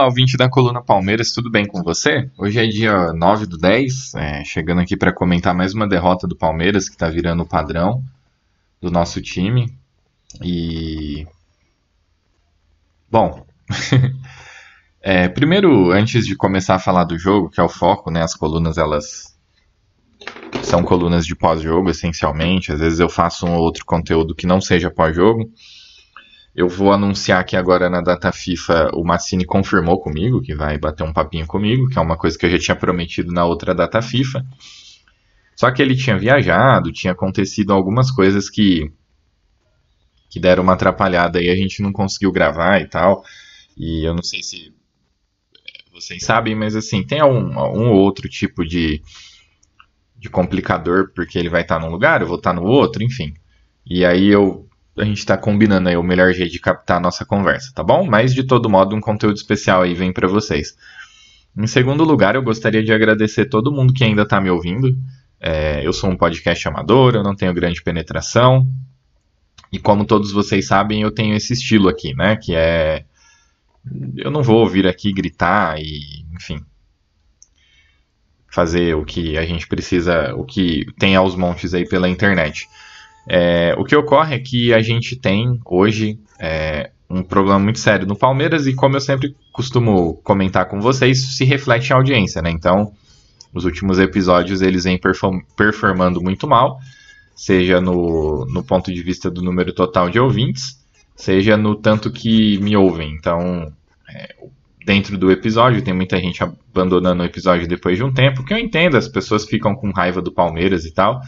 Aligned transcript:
Olá, 0.00 0.08
ouvinte 0.08 0.34
da 0.34 0.48
Coluna 0.48 0.80
Palmeiras, 0.80 1.30
tudo 1.30 1.50
bem 1.50 1.66
com 1.66 1.82
você? 1.82 2.30
Hoje 2.38 2.58
é 2.58 2.66
dia 2.66 3.12
9 3.12 3.44
do 3.44 3.58
10, 3.58 4.14
é, 4.14 4.42
chegando 4.44 4.80
aqui 4.80 4.96
para 4.96 5.12
comentar 5.12 5.54
mais 5.54 5.74
uma 5.74 5.86
derrota 5.86 6.26
do 6.26 6.34
Palmeiras, 6.34 6.88
que 6.88 6.94
está 6.94 7.10
virando 7.10 7.42
o 7.42 7.46
padrão 7.46 8.02
do 8.80 8.90
nosso 8.90 9.20
time. 9.20 9.70
E. 10.42 11.26
Bom. 13.10 13.44
é, 15.02 15.28
primeiro, 15.28 15.92
antes 15.92 16.26
de 16.26 16.34
começar 16.34 16.76
a 16.76 16.80
falar 16.80 17.04
do 17.04 17.18
jogo, 17.18 17.50
que 17.50 17.60
é 17.60 17.62
o 17.62 17.68
foco, 17.68 18.10
né? 18.10 18.22
As 18.22 18.34
colunas, 18.34 18.78
elas 18.78 19.36
são 20.62 20.82
colunas 20.82 21.26
de 21.26 21.36
pós-jogo, 21.36 21.90
essencialmente. 21.90 22.72
Às 22.72 22.80
vezes 22.80 23.00
eu 23.00 23.10
faço 23.10 23.46
um 23.46 23.52
ou 23.52 23.60
outro 23.60 23.84
conteúdo 23.84 24.34
que 24.34 24.46
não 24.46 24.62
seja 24.62 24.90
pós-jogo. 24.90 25.52
Eu 26.54 26.68
vou 26.68 26.92
anunciar 26.92 27.44
que 27.44 27.56
agora 27.56 27.88
na 27.88 28.00
data 28.00 28.32
FIFA 28.32 28.90
o 28.94 29.04
Massini 29.04 29.44
confirmou 29.44 30.00
comigo 30.00 30.42
que 30.42 30.54
vai 30.54 30.76
bater 30.78 31.04
um 31.04 31.12
papinho 31.12 31.46
comigo, 31.46 31.88
que 31.88 31.98
é 31.98 32.02
uma 32.02 32.16
coisa 32.16 32.36
que 32.36 32.44
eu 32.44 32.50
já 32.50 32.58
tinha 32.58 32.76
prometido 32.76 33.32
na 33.32 33.44
outra 33.44 33.74
data 33.74 34.02
FIFA. 34.02 34.44
Só 35.54 35.70
que 35.70 35.80
ele 35.80 35.94
tinha 35.94 36.18
viajado, 36.18 36.92
tinha 36.92 37.12
acontecido 37.12 37.72
algumas 37.72 38.10
coisas 38.10 38.50
que 38.50 38.92
que 40.30 40.38
deram 40.38 40.62
uma 40.62 40.74
atrapalhada 40.74 41.42
e 41.42 41.50
a 41.50 41.56
gente 41.56 41.82
não 41.82 41.92
conseguiu 41.92 42.30
gravar 42.30 42.80
e 42.80 42.86
tal. 42.86 43.24
E 43.76 44.06
eu 44.06 44.14
não 44.14 44.22
sei 44.22 44.42
se 44.42 44.72
vocês 45.92 46.24
sabem, 46.24 46.54
mas 46.54 46.76
assim, 46.76 47.04
tem 47.04 47.22
um, 47.22 47.50
um 47.58 47.90
ou 47.90 47.98
outro 47.98 48.28
tipo 48.28 48.64
de, 48.64 49.02
de 50.16 50.30
complicador, 50.30 51.10
porque 51.14 51.36
ele 51.36 51.48
vai 51.48 51.62
estar 51.62 51.80
num 51.80 51.90
lugar, 51.90 52.20
eu 52.20 52.28
vou 52.28 52.36
estar 52.36 52.52
no 52.52 52.62
outro, 52.62 53.02
enfim. 53.02 53.34
E 53.84 54.04
aí 54.04 54.28
eu 54.28 54.69
a 55.00 55.04
gente 55.04 55.18
está 55.18 55.36
combinando 55.36 55.88
aí 55.88 55.96
o 55.96 56.02
melhor 56.02 56.32
jeito 56.32 56.52
de 56.52 56.60
captar 56.60 56.98
a 56.98 57.00
nossa 57.00 57.24
conversa, 57.24 57.72
tá 57.74 57.82
bom? 57.82 58.04
Mas 58.06 58.34
de 58.34 58.44
todo 58.44 58.68
modo, 58.68 58.94
um 58.94 59.00
conteúdo 59.00 59.36
especial 59.36 59.82
aí 59.82 59.94
vem 59.94 60.12
para 60.12 60.28
vocês. 60.28 60.76
Em 61.56 61.66
segundo 61.66 62.04
lugar, 62.04 62.34
eu 62.34 62.42
gostaria 62.42 62.82
de 62.82 62.92
agradecer 62.92 63.46
todo 63.46 63.72
mundo 63.72 63.92
que 63.92 64.04
ainda 64.04 64.22
está 64.22 64.40
me 64.40 64.50
ouvindo. 64.50 64.96
É, 65.40 65.84
eu 65.84 65.92
sou 65.92 66.10
um 66.10 66.16
podcast 66.16 66.68
amador, 66.68 67.14
eu 67.14 67.22
não 67.22 67.34
tenho 67.34 67.54
grande 67.54 67.82
penetração. 67.82 68.68
E 69.72 69.78
como 69.78 70.04
todos 70.04 70.32
vocês 70.32 70.66
sabem, 70.66 71.02
eu 71.02 71.10
tenho 71.10 71.34
esse 71.34 71.52
estilo 71.52 71.88
aqui, 71.88 72.14
né? 72.14 72.36
Que 72.36 72.54
é. 72.54 73.04
Eu 74.16 74.30
não 74.30 74.42
vou 74.42 74.68
vir 74.68 74.86
aqui 74.86 75.12
gritar 75.12 75.80
e, 75.80 76.24
enfim. 76.34 76.60
Fazer 78.52 78.94
o 78.94 79.04
que 79.04 79.38
a 79.38 79.46
gente 79.46 79.66
precisa, 79.66 80.34
o 80.34 80.44
que 80.44 80.86
tem 80.98 81.16
aos 81.16 81.34
montes 81.34 81.72
aí 81.72 81.88
pela 81.88 82.08
internet. 82.08 82.68
É, 83.28 83.74
o 83.78 83.84
que 83.84 83.94
ocorre 83.94 84.34
é 84.34 84.38
que 84.38 84.72
a 84.72 84.80
gente 84.80 85.16
tem 85.16 85.60
hoje 85.64 86.18
é, 86.38 86.90
um 87.08 87.22
problema 87.22 87.58
muito 87.58 87.78
sério 87.78 88.06
no 88.06 88.16
Palmeiras 88.16 88.66
e, 88.66 88.74
como 88.74 88.96
eu 88.96 89.00
sempre 89.00 89.34
costumo 89.52 90.14
comentar 90.22 90.68
com 90.68 90.80
vocês, 90.80 91.36
se 91.36 91.44
reflete 91.44 91.90
em 91.90 91.94
audiência, 91.94 92.40
né? 92.40 92.50
Então, 92.50 92.92
os 93.52 93.64
últimos 93.64 93.98
episódios 93.98 94.62
eles 94.62 94.84
vêm 94.84 94.98
perform 94.98 95.40
performando 95.56 96.22
muito 96.22 96.46
mal, 96.46 96.78
seja 97.34 97.80
no, 97.80 98.46
no 98.46 98.62
ponto 98.62 98.92
de 98.92 99.02
vista 99.02 99.30
do 99.30 99.42
número 99.42 99.72
total 99.72 100.08
de 100.08 100.20
ouvintes, 100.20 100.78
seja 101.16 101.56
no 101.56 101.74
tanto 101.74 102.12
que 102.12 102.58
me 102.58 102.76
ouvem. 102.76 103.12
Então, 103.18 103.72
é, 104.08 104.36
dentro 104.86 105.18
do 105.18 105.30
episódio, 105.30 105.82
tem 105.82 105.92
muita 105.92 106.18
gente 106.18 106.42
abandonando 106.42 107.22
o 107.22 107.26
episódio 107.26 107.66
depois 107.66 107.98
de 107.98 108.04
um 108.04 108.12
tempo, 108.12 108.44
que 108.44 108.54
eu 108.54 108.58
entendo, 108.58 108.96
as 108.96 109.08
pessoas 109.08 109.44
ficam 109.44 109.74
com 109.74 109.90
raiva 109.90 110.22
do 110.22 110.32
Palmeiras 110.32 110.84
e 110.84 110.92
tal. 110.92 111.20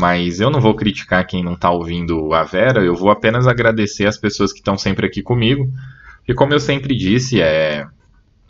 Mas 0.00 0.38
eu 0.38 0.48
não 0.48 0.60
vou 0.60 0.76
criticar 0.76 1.26
quem 1.26 1.42
não 1.42 1.54
está 1.54 1.72
ouvindo 1.72 2.32
a 2.32 2.44
Vera, 2.44 2.84
eu 2.84 2.94
vou 2.94 3.10
apenas 3.10 3.48
agradecer 3.48 4.06
as 4.06 4.16
pessoas 4.16 4.52
que 4.52 4.60
estão 4.60 4.78
sempre 4.78 5.04
aqui 5.04 5.22
comigo. 5.22 5.68
E 6.26 6.32
como 6.32 6.52
eu 6.52 6.60
sempre 6.60 6.94
disse, 6.94 7.42
é, 7.42 7.84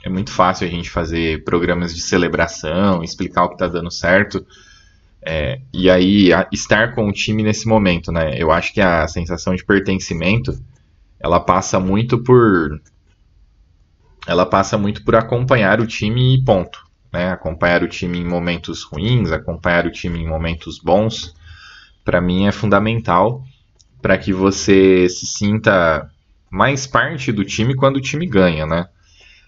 é 0.04 0.10
muito 0.10 0.30
fácil 0.30 0.66
a 0.66 0.70
gente 0.70 0.90
fazer 0.90 1.44
programas 1.44 1.94
de 1.94 2.02
celebração, 2.02 3.02
explicar 3.02 3.44
o 3.44 3.48
que 3.48 3.54
está 3.54 3.66
dando 3.66 3.90
certo. 3.90 4.46
É, 5.22 5.58
e 5.72 5.88
aí, 5.88 6.34
a, 6.34 6.46
estar 6.52 6.94
com 6.94 7.08
o 7.08 7.12
time 7.12 7.42
nesse 7.42 7.66
momento, 7.66 8.12
né? 8.12 8.32
Eu 8.36 8.50
acho 8.52 8.74
que 8.74 8.80
a 8.82 9.08
sensação 9.08 9.54
de 9.54 9.64
pertencimento, 9.64 10.52
ela 11.18 11.40
passa 11.40 11.80
muito 11.80 12.18
por... 12.22 12.78
Ela 14.26 14.44
passa 14.44 14.76
muito 14.76 15.02
por 15.02 15.16
acompanhar 15.16 15.80
o 15.80 15.86
time 15.86 16.34
e 16.34 16.44
ponto. 16.44 16.84
Né? 17.10 17.30
Acompanhar 17.30 17.82
o 17.82 17.88
time 17.88 18.18
em 18.18 18.24
momentos 18.26 18.82
ruins, 18.82 19.32
acompanhar 19.32 19.86
o 19.86 19.90
time 19.90 20.18
em 20.18 20.28
momentos 20.28 20.78
bons 20.78 21.37
para 22.08 22.22
mim 22.22 22.46
é 22.46 22.52
fundamental 22.52 23.44
para 24.00 24.16
que 24.16 24.32
você 24.32 25.10
se 25.10 25.26
sinta 25.26 26.10
mais 26.50 26.86
parte 26.86 27.30
do 27.30 27.44
time 27.44 27.76
quando 27.76 27.98
o 27.98 28.00
time 28.00 28.26
ganha, 28.26 28.64
né? 28.64 28.88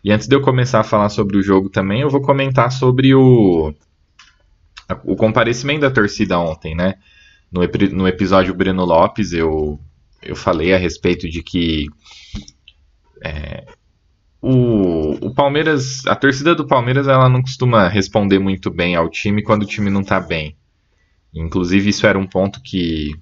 E 0.05 0.13
antes 0.13 0.29
de 0.29 0.37
eu 0.37 0.43
começar 0.43 0.81
a 0.81 0.85
falar 0.85 1.09
sobre 1.09 1.39
o 1.39 1.43
jogo 1.43 1.71
também, 1.71 2.03
eu 2.03 2.11
vou 2.11 2.21
comentar 2.21 2.71
sobre 2.71 3.15
o, 3.15 3.73
o 5.05 5.17
comparecimento 5.17 5.81
da 5.81 5.91
torcida 5.91 6.39
ontem, 6.39 6.75
né? 6.75 6.97
No, 7.51 7.63
no 7.97 8.07
episódio 8.07 8.55
Breno 8.55 8.85
Lopes, 8.85 9.33
eu, 9.33 9.81
eu 10.21 10.37
falei 10.37 10.75
a 10.75 10.79
respeito 10.79 11.31
de 11.31 11.43
que 11.43 11.87
é, 13.25 13.65
o, 14.43 15.29
o 15.29 15.35
Palmeiras, 15.35 16.07
a 16.07 16.15
torcida 16.15 16.55
do 16.55 16.67
Palmeiras, 16.67 17.09
ela 17.09 17.27
não 17.27 17.41
costuma 17.41 17.89
responder 17.89 18.39
muito 18.39 18.71
bem 18.71 18.97
ao 18.97 19.09
time 19.09 19.43
quando 19.43 19.63
o 19.63 19.67
time 19.67 19.89
não 19.89 20.05
tá 20.05 20.21
bem. 20.21 20.60
Inclusive, 21.35 21.91
isso 21.91 22.07
era 22.07 22.19
um 22.19 22.27
ponto 22.27 22.61
que, 22.63 23.15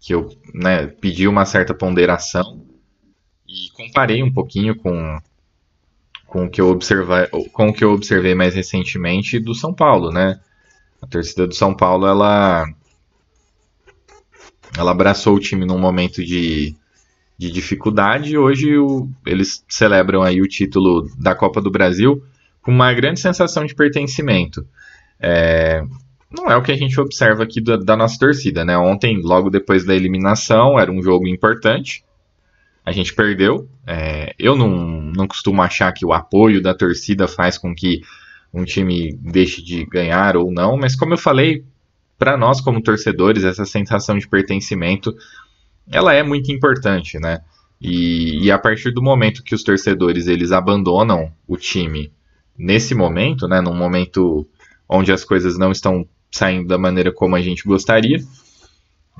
que 0.00 0.14
eu 0.14 0.28
né, 0.52 0.86
pedi 0.86 1.26
uma 1.26 1.44
certa 1.44 1.74
ponderação 1.74 2.64
e 3.48 3.70
comparei 3.72 4.22
um 4.22 4.32
pouquinho 4.32 4.76
com, 4.76 5.18
com, 6.26 6.44
o 6.44 6.50
que 6.50 6.60
eu 6.60 6.68
observa, 6.68 7.28
com 7.52 7.68
o 7.68 7.72
que 7.72 7.84
eu 7.84 7.92
observei 7.92 8.34
mais 8.34 8.54
recentemente 8.54 9.38
do 9.38 9.54
São 9.54 9.72
Paulo, 9.72 10.10
né? 10.10 10.40
A 11.00 11.06
torcida 11.06 11.46
do 11.46 11.54
São 11.54 11.74
Paulo, 11.74 12.06
ela, 12.06 12.66
ela 14.76 14.90
abraçou 14.90 15.36
o 15.36 15.40
time 15.40 15.64
num 15.64 15.78
momento 15.78 16.24
de, 16.24 16.74
de 17.36 17.50
dificuldade 17.50 18.38
hoje 18.38 18.76
o, 18.76 19.08
eles 19.26 19.64
celebram 19.68 20.22
aí 20.22 20.40
o 20.40 20.48
título 20.48 21.10
da 21.18 21.34
Copa 21.34 21.60
do 21.60 21.70
Brasil 21.70 22.22
com 22.62 22.72
uma 22.72 22.92
grande 22.92 23.20
sensação 23.20 23.64
de 23.64 23.74
pertencimento. 23.74 24.66
É, 25.20 25.84
não 26.34 26.50
é 26.50 26.56
o 26.56 26.62
que 26.62 26.72
a 26.72 26.76
gente 26.76 27.00
observa 27.00 27.44
aqui 27.44 27.60
da, 27.60 27.76
da, 27.76 27.96
nossa 27.96 28.18
torcida, 28.18 28.64
né? 28.64 28.76
Ontem, 28.76 29.20
logo 29.22 29.48
depois 29.48 29.84
da 29.84 29.94
eliminação, 29.94 30.78
era 30.78 30.90
um 30.90 31.02
jogo 31.02 31.28
importante. 31.28 32.04
A 32.84 32.92
gente 32.92 33.14
perdeu. 33.14 33.68
É, 33.86 34.34
eu 34.38 34.56
não, 34.56 34.68
não 35.00 35.26
costumo 35.26 35.62
achar 35.62 35.92
que 35.92 36.04
o 36.04 36.12
apoio 36.12 36.60
da 36.60 36.74
torcida 36.74 37.28
faz 37.28 37.56
com 37.56 37.74
que 37.74 38.02
um 38.52 38.64
time 38.64 39.16
deixe 39.20 39.62
de 39.62 39.84
ganhar 39.86 40.36
ou 40.36 40.50
não, 40.50 40.76
mas 40.76 40.94
como 40.94 41.14
eu 41.14 41.18
falei, 41.18 41.64
para 42.18 42.36
nós 42.36 42.60
como 42.60 42.82
torcedores, 42.82 43.44
essa 43.44 43.64
sensação 43.64 44.18
de 44.18 44.28
pertencimento, 44.28 45.14
ela 45.90 46.14
é 46.14 46.22
muito 46.22 46.52
importante, 46.52 47.18
né? 47.18 47.40
E, 47.80 48.44
e 48.44 48.50
a 48.50 48.58
partir 48.58 48.92
do 48.92 49.02
momento 49.02 49.42
que 49.42 49.54
os 49.54 49.62
torcedores 49.62 50.26
eles 50.26 50.52
abandonam 50.52 51.32
o 51.46 51.56
time 51.56 52.12
nesse 52.56 52.94
momento, 52.94 53.48
né, 53.48 53.60
num 53.60 53.74
momento 53.74 54.46
onde 54.88 55.12
as 55.12 55.24
coisas 55.24 55.58
não 55.58 55.72
estão 55.72 56.06
saindo 56.34 56.66
da 56.66 56.76
maneira 56.76 57.12
como 57.12 57.36
a 57.36 57.40
gente 57.40 57.62
gostaria. 57.62 58.18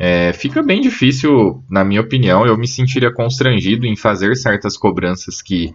É, 0.00 0.32
fica 0.32 0.60
bem 0.64 0.80
difícil, 0.80 1.62
na 1.70 1.84
minha 1.84 2.00
opinião, 2.00 2.44
eu 2.44 2.58
me 2.58 2.66
sentiria 2.66 3.12
constrangido 3.12 3.86
em 3.86 3.94
fazer 3.94 4.34
certas 4.34 4.76
cobranças 4.76 5.40
que 5.40 5.72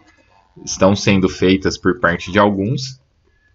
estão 0.65 0.93
sendo 0.93 1.29
feitas 1.29 1.77
por 1.77 1.97
parte 2.01 2.29
de 2.29 2.37
alguns 2.37 2.99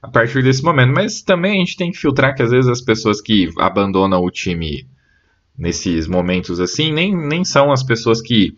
a 0.01 0.09
partir 0.09 0.43
desse 0.43 0.63
momento. 0.63 0.95
Mas 0.95 1.21
também 1.21 1.53
a 1.53 1.59
gente 1.59 1.77
tem 1.77 1.91
que 1.91 1.99
filtrar 1.99 2.35
que 2.35 2.43
às 2.43 2.51
vezes 2.51 2.71
as 2.71 2.81
pessoas 2.81 3.21
que 3.21 3.51
abandonam 3.59 4.23
o 4.25 4.31
time 4.31 4.87
nesses 5.57 6.07
momentos 6.07 6.61
assim 6.61 6.91
nem, 6.91 7.15
nem 7.15 7.45
são 7.45 7.71
as 7.71 7.83
pessoas 7.83 8.23
que 8.23 8.57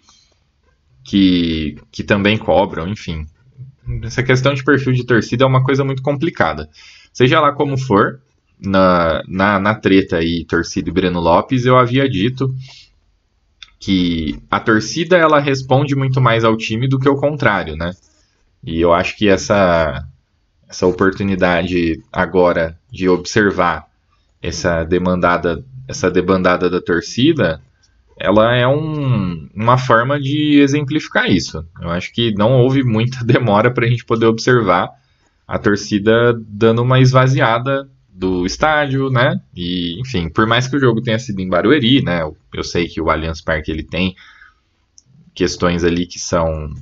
que, 1.04 1.76
que 1.90 2.02
também 2.02 2.36
cobram, 2.38 2.88
enfim. 2.88 3.26
Essa 4.02 4.22
questão 4.22 4.54
de 4.54 4.64
perfil 4.64 4.92
de 4.92 5.04
torcida 5.04 5.44
é 5.44 5.46
uma 5.46 5.62
coisa 5.62 5.84
muito 5.84 6.02
complicada. 6.02 6.68
Seja 7.12 7.40
lá 7.40 7.52
como 7.52 7.78
for, 7.78 8.20
na, 8.58 9.22
na, 9.26 9.58
na 9.58 9.74
treta 9.74 10.16
aí, 10.16 10.44
torcida 10.44 10.88
e 10.88 10.92
Breno 10.92 11.20
Lopes, 11.20 11.64
eu 11.64 11.76
havia 11.76 12.08
dito 12.08 12.54
que 13.78 14.40
a 14.50 14.58
torcida 14.58 15.16
ela 15.16 15.38
responde 15.38 15.94
muito 15.94 16.20
mais 16.20 16.44
ao 16.44 16.56
time 16.56 16.88
do 16.88 16.98
que 16.98 17.08
o 17.08 17.16
contrário, 17.16 17.76
né? 17.76 17.92
E 18.64 18.80
eu 18.80 18.92
acho 18.92 19.16
que 19.16 19.28
essa, 19.28 20.04
essa 20.68 20.86
oportunidade 20.86 22.02
agora 22.12 22.76
de 22.90 23.08
observar 23.08 23.86
essa 24.42 24.82
demandada, 24.82 25.64
essa 25.86 26.10
debandada 26.10 26.68
da 26.68 26.80
torcida, 26.80 27.60
ela 28.18 28.54
é 28.54 28.66
um, 28.66 29.48
uma 29.54 29.76
forma 29.76 30.18
de 30.18 30.58
exemplificar 30.58 31.30
isso. 31.30 31.64
Eu 31.80 31.90
acho 31.90 32.12
que 32.12 32.34
não 32.34 32.60
houve 32.60 32.82
muita 32.82 33.22
demora 33.24 33.70
para 33.70 33.86
a 33.86 33.88
gente 33.88 34.04
poder 34.04 34.26
observar 34.26 34.90
a 35.46 35.58
torcida 35.58 36.34
dando 36.48 36.82
uma 36.82 36.98
esvaziada 36.98 37.88
do 38.16 38.46
estádio, 38.46 39.10
né? 39.10 39.38
E, 39.54 40.00
enfim, 40.00 40.30
por 40.30 40.46
mais 40.46 40.66
que 40.66 40.74
o 40.74 40.80
jogo 40.80 41.02
tenha 41.02 41.18
sido 41.18 41.38
em 41.40 41.48
Barueri, 41.48 42.02
né? 42.02 42.22
Eu 42.54 42.64
sei 42.64 42.88
que 42.88 42.98
o 42.98 43.10
Allianz 43.10 43.42
Parque 43.42 43.70
ele 43.70 43.82
tem 43.82 44.16
questões 45.34 45.84
ali 45.84 46.06
que 46.06 46.18
são 46.18 46.72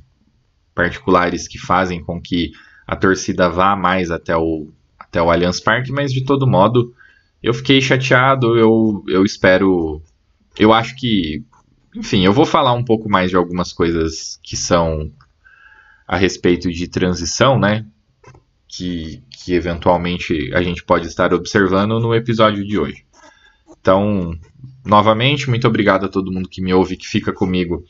particulares 0.73 1.45
que 1.45 1.57
fazem 1.57 2.01
com 2.01 2.21
que 2.21 2.53
a 2.87 2.95
torcida 2.95 3.49
vá 3.49 3.75
mais 3.75 4.11
até 4.11 4.35
o, 4.37 4.69
até 4.97 5.21
o 5.21 5.29
Allianz 5.29 5.59
Parque, 5.59 5.91
mas 5.91 6.13
de 6.13 6.23
todo 6.23 6.47
modo 6.47 6.93
eu 7.43 7.53
fiquei 7.53 7.81
chateado, 7.81 8.57
eu, 8.57 9.03
eu 9.07 9.25
espero. 9.25 10.01
Eu 10.57 10.71
acho 10.71 10.95
que. 10.95 11.43
Enfim, 11.93 12.25
eu 12.25 12.31
vou 12.31 12.45
falar 12.45 12.73
um 12.73 12.83
pouco 12.83 13.09
mais 13.09 13.29
de 13.29 13.35
algumas 13.35 13.73
coisas 13.73 14.39
que 14.41 14.55
são 14.55 15.11
a 16.07 16.15
respeito 16.15 16.71
de 16.71 16.87
transição, 16.87 17.59
né? 17.59 17.85
Que, 18.75 19.23
que 19.29 19.53
eventualmente 19.53 20.51
a 20.53 20.61
gente 20.61 20.83
pode 20.83 21.07
estar 21.07 21.33
observando 21.33 21.99
no 21.99 22.13
episódio 22.13 22.65
de 22.65 22.77
hoje. 22.77 23.05
Então, 23.79 24.33
novamente, 24.83 25.49
muito 25.49 25.67
obrigado 25.67 26.05
a 26.05 26.09
todo 26.09 26.31
mundo 26.31 26.49
que 26.49 26.61
me 26.61 26.73
ouve, 26.73 26.97
que 26.97 27.07
fica 27.07 27.31
comigo 27.31 27.83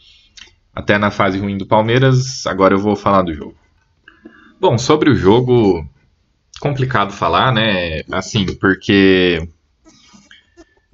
até 0.73 0.97
na 0.97 1.09
fase 1.09 1.39
ruim 1.39 1.57
do 1.57 1.65
Palmeiras. 1.65 2.45
Agora 2.45 2.75
eu 2.75 2.79
vou 2.79 2.95
falar 2.95 3.21
do 3.23 3.33
jogo. 3.33 3.55
Bom, 4.59 4.77
sobre 4.77 5.09
o 5.09 5.15
jogo, 5.15 5.87
complicado 6.59 7.11
falar, 7.11 7.53
né? 7.53 8.01
Assim, 8.11 8.45
porque 8.57 9.47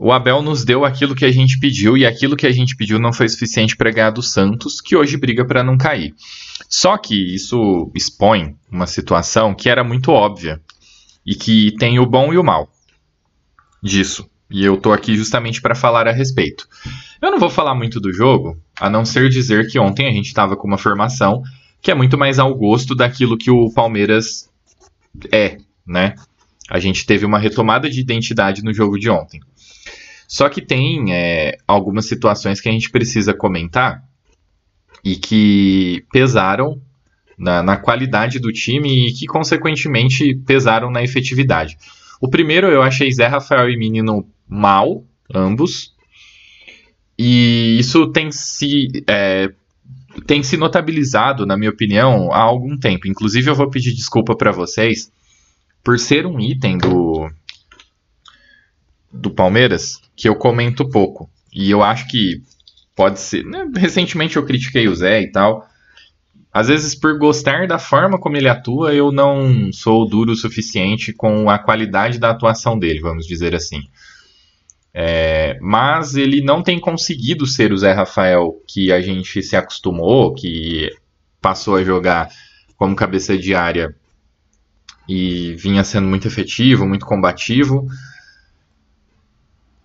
o 0.03 0.11
Abel 0.11 0.41
nos 0.41 0.65
deu 0.65 0.83
aquilo 0.83 1.13
que 1.13 1.23
a 1.23 1.31
gente 1.31 1.59
pediu 1.59 1.95
e 1.95 2.07
aquilo 2.07 2.35
que 2.35 2.47
a 2.47 2.51
gente 2.51 2.75
pediu 2.75 2.97
não 2.97 3.13
foi 3.13 3.29
suficiente 3.29 3.77
para 3.77 3.91
ganhar 3.91 4.09
do 4.09 4.23
Santos, 4.23 4.81
que 4.81 4.95
hoje 4.95 5.15
briga 5.15 5.45
para 5.45 5.63
não 5.63 5.77
cair. 5.77 6.15
Só 6.67 6.97
que 6.97 7.35
isso 7.35 7.91
expõe 7.93 8.55
uma 8.71 8.87
situação 8.87 9.53
que 9.53 9.69
era 9.69 9.83
muito 9.83 10.09
óbvia 10.09 10.59
e 11.23 11.35
que 11.35 11.75
tem 11.77 11.99
o 11.99 12.05
bom 12.07 12.33
e 12.33 12.37
o 12.39 12.43
mal 12.43 12.67
disso. 13.81 14.27
E 14.49 14.65
eu 14.65 14.75
tô 14.75 14.91
aqui 14.91 15.15
justamente 15.15 15.61
para 15.61 15.75
falar 15.75 16.07
a 16.07 16.11
respeito. 16.11 16.67
Eu 17.21 17.29
não 17.29 17.39
vou 17.39 17.51
falar 17.51 17.75
muito 17.75 17.99
do 17.99 18.11
jogo, 18.11 18.59
a 18.79 18.89
não 18.89 19.05
ser 19.05 19.29
dizer 19.29 19.67
que 19.67 19.77
ontem 19.77 20.07
a 20.07 20.11
gente 20.11 20.25
estava 20.25 20.57
com 20.57 20.67
uma 20.67 20.79
formação 20.79 21.43
que 21.79 21.91
é 21.91 21.93
muito 21.93 22.17
mais 22.17 22.39
ao 22.39 22.55
gosto 22.55 22.95
daquilo 22.95 23.37
que 23.37 23.51
o 23.51 23.71
Palmeiras 23.71 24.49
é, 25.31 25.57
né? 25.85 26.15
A 26.67 26.79
gente 26.79 27.05
teve 27.05 27.23
uma 27.23 27.37
retomada 27.37 27.87
de 27.87 27.99
identidade 27.99 28.63
no 28.63 28.73
jogo 28.73 28.97
de 28.97 29.07
ontem. 29.07 29.41
Só 30.31 30.47
que 30.47 30.61
tem 30.61 31.13
é, 31.13 31.57
algumas 31.67 32.05
situações 32.05 32.61
que 32.61 32.69
a 32.69 32.71
gente 32.71 32.89
precisa 32.89 33.33
comentar 33.33 34.01
e 35.03 35.17
que 35.17 36.05
pesaram 36.09 36.81
na, 37.37 37.61
na, 37.61 37.75
qualidade 37.75 38.39
do 38.39 38.49
time 38.49 39.09
e 39.09 39.11
que, 39.11 39.25
consequentemente, 39.25 40.33
pesaram 40.47 40.89
na 40.89 41.03
efetividade. 41.03 41.77
O 42.21 42.29
primeiro 42.29 42.67
eu 42.67 42.81
achei 42.81 43.11
Zé 43.11 43.27
Rafael 43.27 43.69
e 43.69 43.75
Menino 43.75 44.25
mal, 44.47 45.03
ambos. 45.35 45.93
E 47.19 47.75
isso 47.77 48.07
tem 48.07 48.31
se, 48.31 48.87
é, 49.05 49.51
tem 50.25 50.41
se 50.43 50.55
notabilizado, 50.55 51.45
na 51.45 51.57
minha 51.57 51.71
opinião, 51.71 52.31
há 52.31 52.39
algum 52.39 52.77
tempo. 52.77 53.05
Inclusive, 53.05 53.49
eu 53.49 53.55
vou 53.55 53.69
pedir 53.69 53.93
desculpa 53.93 54.33
para 54.33 54.53
vocês 54.53 55.11
por 55.83 55.99
ser 55.99 56.25
um 56.25 56.39
item 56.39 56.77
do, 56.77 57.29
do 59.21 59.29
Palmeiras 59.29 60.01
que 60.15 60.27
eu 60.27 60.35
comento 60.35 60.89
pouco. 60.89 61.29
E 61.53 61.69
eu 61.69 61.83
acho 61.83 62.07
que 62.07 62.41
pode 62.95 63.19
ser. 63.19 63.43
Né? 63.45 63.69
Recentemente 63.75 64.37
eu 64.37 64.45
critiquei 64.45 64.87
o 64.87 64.95
Zé 64.95 65.21
e 65.21 65.31
tal. 65.31 65.65
Às 66.53 66.67
vezes, 66.67 66.93
por 66.93 67.17
gostar 67.17 67.65
da 67.65 67.79
forma 67.79 68.19
como 68.19 68.35
ele 68.35 68.49
atua, 68.49 68.93
eu 68.93 69.09
não 69.11 69.71
sou 69.71 70.05
duro 70.07 70.33
o 70.33 70.35
suficiente 70.35 71.13
com 71.13 71.49
a 71.49 71.57
qualidade 71.57 72.19
da 72.19 72.29
atuação 72.31 72.77
dele, 72.77 72.99
vamos 72.99 73.25
dizer 73.25 73.55
assim. 73.55 73.79
É, 74.93 75.57
mas 75.61 76.15
ele 76.15 76.41
não 76.41 76.61
tem 76.61 76.77
conseguido 76.77 77.47
ser 77.47 77.71
o 77.71 77.77
Zé 77.77 77.93
Rafael 77.93 78.61
que 78.67 78.91
a 78.91 78.99
gente 78.99 79.41
se 79.41 79.55
acostumou, 79.55 80.33
que 80.33 80.89
passou 81.41 81.77
a 81.77 81.83
jogar 81.83 82.27
como 82.75 82.95
cabeça 82.95 83.37
de 83.37 83.55
área 83.55 83.95
e 85.07 85.55
vinha 85.55 85.83
sendo 85.83 86.07
muito 86.07 86.27
efetivo, 86.27 86.85
muito 86.85 87.05
combativo. 87.05 87.87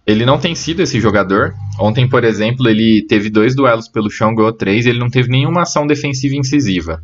Ele 0.07 0.25
não 0.25 0.39
tem 0.39 0.55
sido 0.55 0.81
esse 0.81 1.01
jogador. 1.01 1.53
Ontem, 1.81 2.09
por 2.09 2.23
exemplo, 2.23 2.69
ele 2.69 3.05
teve 3.09 3.29
dois 3.29 3.57
duelos 3.57 3.89
pelo 3.89 4.09
chão, 4.09 4.35
ganhou 4.35 4.53
três, 4.53 4.87
ele 4.87 5.01
não 5.01 5.11
teve 5.11 5.29
nenhuma 5.29 5.63
ação 5.63 5.87
defensiva 5.87 6.37
incisiva. 6.37 7.03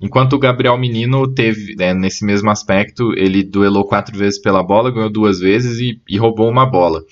Enquanto 0.00 0.32
o 0.32 0.38
Gabriel 0.38 0.76
Menino 0.76 1.32
teve, 1.32 1.76
né, 1.76 1.94
nesse 1.94 2.24
mesmo 2.24 2.50
aspecto, 2.50 3.12
ele 3.16 3.44
duelou 3.44 3.86
quatro 3.86 4.18
vezes 4.18 4.40
pela 4.40 4.60
bola, 4.60 4.90
ganhou 4.90 5.08
duas 5.08 5.38
vezes 5.38 5.78
e, 5.78 6.00
e 6.08 6.18
roubou 6.18 6.50
uma 6.50 6.66
bola. 6.66 7.04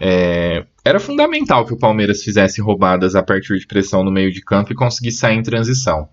É, 0.00 0.64
era 0.82 0.98
fundamental 0.98 1.66
que 1.66 1.74
o 1.74 1.78
Palmeiras 1.78 2.22
fizesse 2.22 2.62
roubadas 2.62 3.14
a 3.14 3.22
partir 3.22 3.58
de 3.58 3.66
pressão 3.66 4.02
no 4.02 4.10
meio 4.10 4.32
de 4.32 4.40
campo 4.40 4.72
e 4.72 4.76
conseguisse 4.76 5.18
sair 5.18 5.36
em 5.36 5.42
transição. 5.42 6.08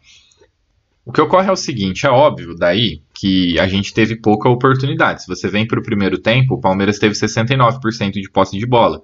O 1.05 1.11
que 1.11 1.21
ocorre 1.21 1.49
é 1.49 1.51
o 1.51 1.57
seguinte: 1.57 2.05
é 2.05 2.09
óbvio 2.09 2.55
daí 2.55 3.01
que 3.13 3.59
a 3.59 3.67
gente 3.67 3.93
teve 3.93 4.15
pouca 4.15 4.49
oportunidade. 4.49 5.23
Se 5.23 5.27
você 5.27 5.47
vem 5.49 5.67
para 5.67 5.79
o 5.79 5.83
primeiro 5.83 6.17
tempo, 6.17 6.55
o 6.55 6.61
Palmeiras 6.61 6.97
teve 6.97 7.13
69% 7.13 8.13
de 8.13 8.29
posse 8.29 8.57
de 8.57 8.65
bola. 8.65 9.01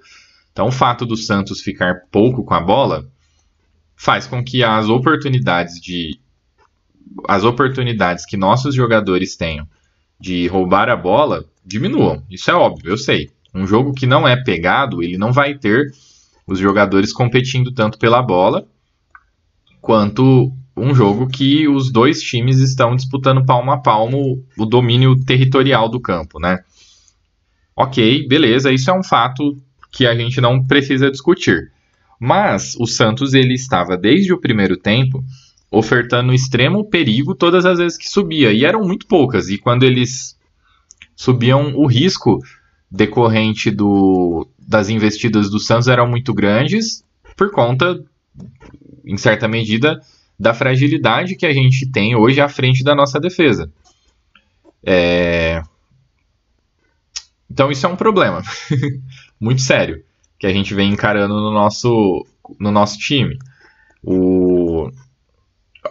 Então, 0.52 0.68
o 0.68 0.72
fato 0.72 1.06
do 1.06 1.16
Santos 1.16 1.62
ficar 1.62 2.02
pouco 2.12 2.44
com 2.44 2.54
a 2.54 2.62
bola 2.62 3.08
faz 3.96 4.26
com 4.26 4.44
que 4.44 4.64
as 4.64 4.88
oportunidades 4.88 5.80
de 5.80 6.20
as 7.28 7.44
oportunidades 7.44 8.26
que 8.26 8.38
nossos 8.38 8.74
jogadores 8.76 9.36
tenham 9.36 9.68
de 10.20 10.48
roubar 10.48 10.90
a 10.90 10.96
bola 10.96 11.46
diminuam. 11.66 12.24
Isso 12.30 12.50
é 12.52 12.54
óbvio, 12.54 12.92
eu 12.92 12.98
sei. 12.98 13.30
Um 13.54 13.66
jogo 13.66 13.94
que 13.94 14.06
não 14.06 14.28
é 14.28 14.42
pegado, 14.42 15.02
ele 15.02 15.18
não 15.18 15.32
vai 15.32 15.58
ter 15.58 15.92
os 16.46 16.60
jogadores 16.60 17.12
competindo 17.12 17.74
tanto 17.74 17.98
pela 17.98 18.22
bola 18.22 18.68
quanto 19.82 20.54
um 20.76 20.94
jogo 20.94 21.28
que 21.28 21.68
os 21.68 21.92
dois 21.92 22.22
times 22.22 22.60
estão 22.60 22.96
disputando 22.96 23.46
palmo 23.46 23.72
a 23.72 23.78
palmo 23.78 24.44
o 24.58 24.66
domínio 24.66 25.20
territorial 25.24 25.90
do 25.90 26.00
campo, 26.00 26.40
né? 26.40 26.60
Ok, 27.76 28.28
beleza, 28.28 28.72
isso 28.72 28.90
é 28.90 28.94
um 28.98 29.04
fato 29.04 29.58
que 29.92 30.06
a 30.06 30.16
gente 30.16 30.40
não 30.40 30.64
precisa 30.66 31.10
discutir. 31.10 31.72
Mas 32.20 32.76
o 32.78 32.86
Santos 32.86 33.34
ele 33.34 33.54
estava 33.54 33.98
desde 33.98 34.34
o 34.34 34.40
primeiro 34.40 34.78
tempo 34.78 35.24
ofertando 35.72 36.34
extremo 36.34 36.90
perigo 36.90 37.36
todas 37.36 37.66
as 37.66 37.78
vezes 37.78 37.98
que 37.98 38.10
subia 38.10 38.52
e 38.52 38.66
eram 38.66 38.82
muito 38.82 39.06
poucas 39.06 39.50
e 39.50 39.58
quando 39.58 39.84
eles 39.84 40.38
subiam 41.16 41.76
o 41.76 41.86
risco 41.86 42.40
decorrente 42.90 43.70
do, 43.70 44.48
das 44.58 44.90
investidas 44.90 45.50
do 45.50 45.60
Santos 45.60 45.88
eram 45.88 46.08
muito 46.08 46.34
grandes 46.34 47.04
por 47.38 47.52
conta, 47.52 48.04
em 49.06 49.16
certa 49.16 49.48
medida, 49.48 50.02
da 50.40 50.54
fragilidade 50.54 51.36
que 51.36 51.46
a 51.46 51.52
gente 51.52 51.86
tem 51.92 52.16
hoje 52.16 52.40
à 52.40 52.48
frente 52.48 52.84
da 52.84 52.96
nossa 52.96 53.20
defesa. 53.20 53.70
É... 54.86 55.62
Então 57.52 57.70
isso 57.70 57.86
é 57.86 57.90
um 57.90 57.96
problema 57.96 58.42
muito 59.40 59.62
sério 59.62 60.04
que 60.40 60.48
a 60.48 60.54
gente 60.54 60.74
vem 60.74 60.92
encarando 60.92 61.34
no 61.34 61.52
nosso, 61.52 62.26
no 62.58 62.72
nosso 62.72 62.98
time. 62.98 63.38
O... 64.02 64.90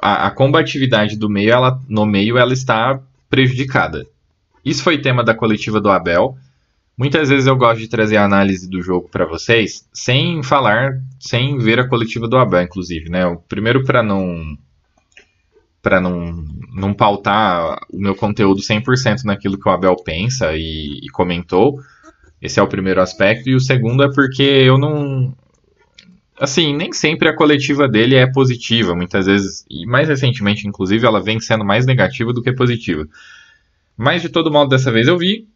A, 0.01 0.29
a 0.29 0.31
combatividade 0.31 1.17
do 1.17 1.29
meio, 1.29 1.51
ela, 1.51 1.81
no 1.89 2.07
meio, 2.07 2.39
ela 2.39 2.53
está 2.53 3.01
prejudicada. 3.29 4.07
Isso 4.65 4.83
foi 4.83 5.01
tema 5.01 5.23
da 5.23 5.35
coletiva 5.35 5.81
do 5.81 5.91
Abel. 5.91 6.37
Muitas 6.99 7.29
vezes 7.29 7.47
eu 7.47 7.55
gosto 7.55 7.79
de 7.79 7.87
trazer 7.87 8.17
a 8.17 8.25
análise 8.25 8.69
do 8.69 8.83
jogo 8.83 9.09
para 9.09 9.25
vocês 9.25 9.89
sem 9.93 10.43
falar, 10.43 11.01
sem 11.21 11.57
ver 11.57 11.79
a 11.79 11.87
coletiva 11.89 12.27
do 12.27 12.37
Abel, 12.37 12.63
inclusive, 12.63 13.09
né? 13.09 13.21
Primeiro 13.49 13.85
para 13.85 14.03
não 14.03 14.59
para 15.81 16.01
não, 16.01 16.45
não 16.75 16.93
pautar 16.93 17.79
o 17.93 18.01
meu 18.01 18.17
conteúdo 18.17 18.61
100% 18.61 19.23
naquilo 19.25 19.57
que 19.57 19.69
o 19.69 19.71
Abel 19.71 19.95
pensa 19.95 20.57
e, 20.57 20.99
e, 21.01 21.09
comentou. 21.11 21.79
Esse 22.43 22.59
é 22.59 22.63
o 22.63 22.67
primeiro 22.67 23.01
aspecto. 23.01 23.49
E 23.49 23.55
o 23.55 23.61
segundo 23.61 24.03
é 24.03 24.13
porque 24.13 24.43
eu 24.43 24.77
não. 24.77 25.33
assim, 26.39 26.77
nem 26.77 26.93
sempre 26.93 27.29
a 27.29 27.37
coletiva 27.37 27.87
dele 27.87 28.17
é 28.17 28.27
positiva, 28.27 28.97
muitas 28.97 29.27
vezes, 29.27 29.65
e 29.71 29.87
mais 29.87 30.09
recentemente, 30.09 30.67
inclusive, 30.67 31.07
ela 31.07 31.23
vem 31.23 31.39
sendo 31.39 31.65
mais 31.65 31.87
negativa 31.87 32.33
do 32.33 32.43
que 32.43 32.53
positiva. 32.53 33.07
Mas 33.97 34.21
de 34.21 34.29
todo 34.29 34.51
modo, 34.51 34.69
dessa 34.69 34.91
vez 34.91 35.07
eu 35.07 35.17
vi 35.17 35.47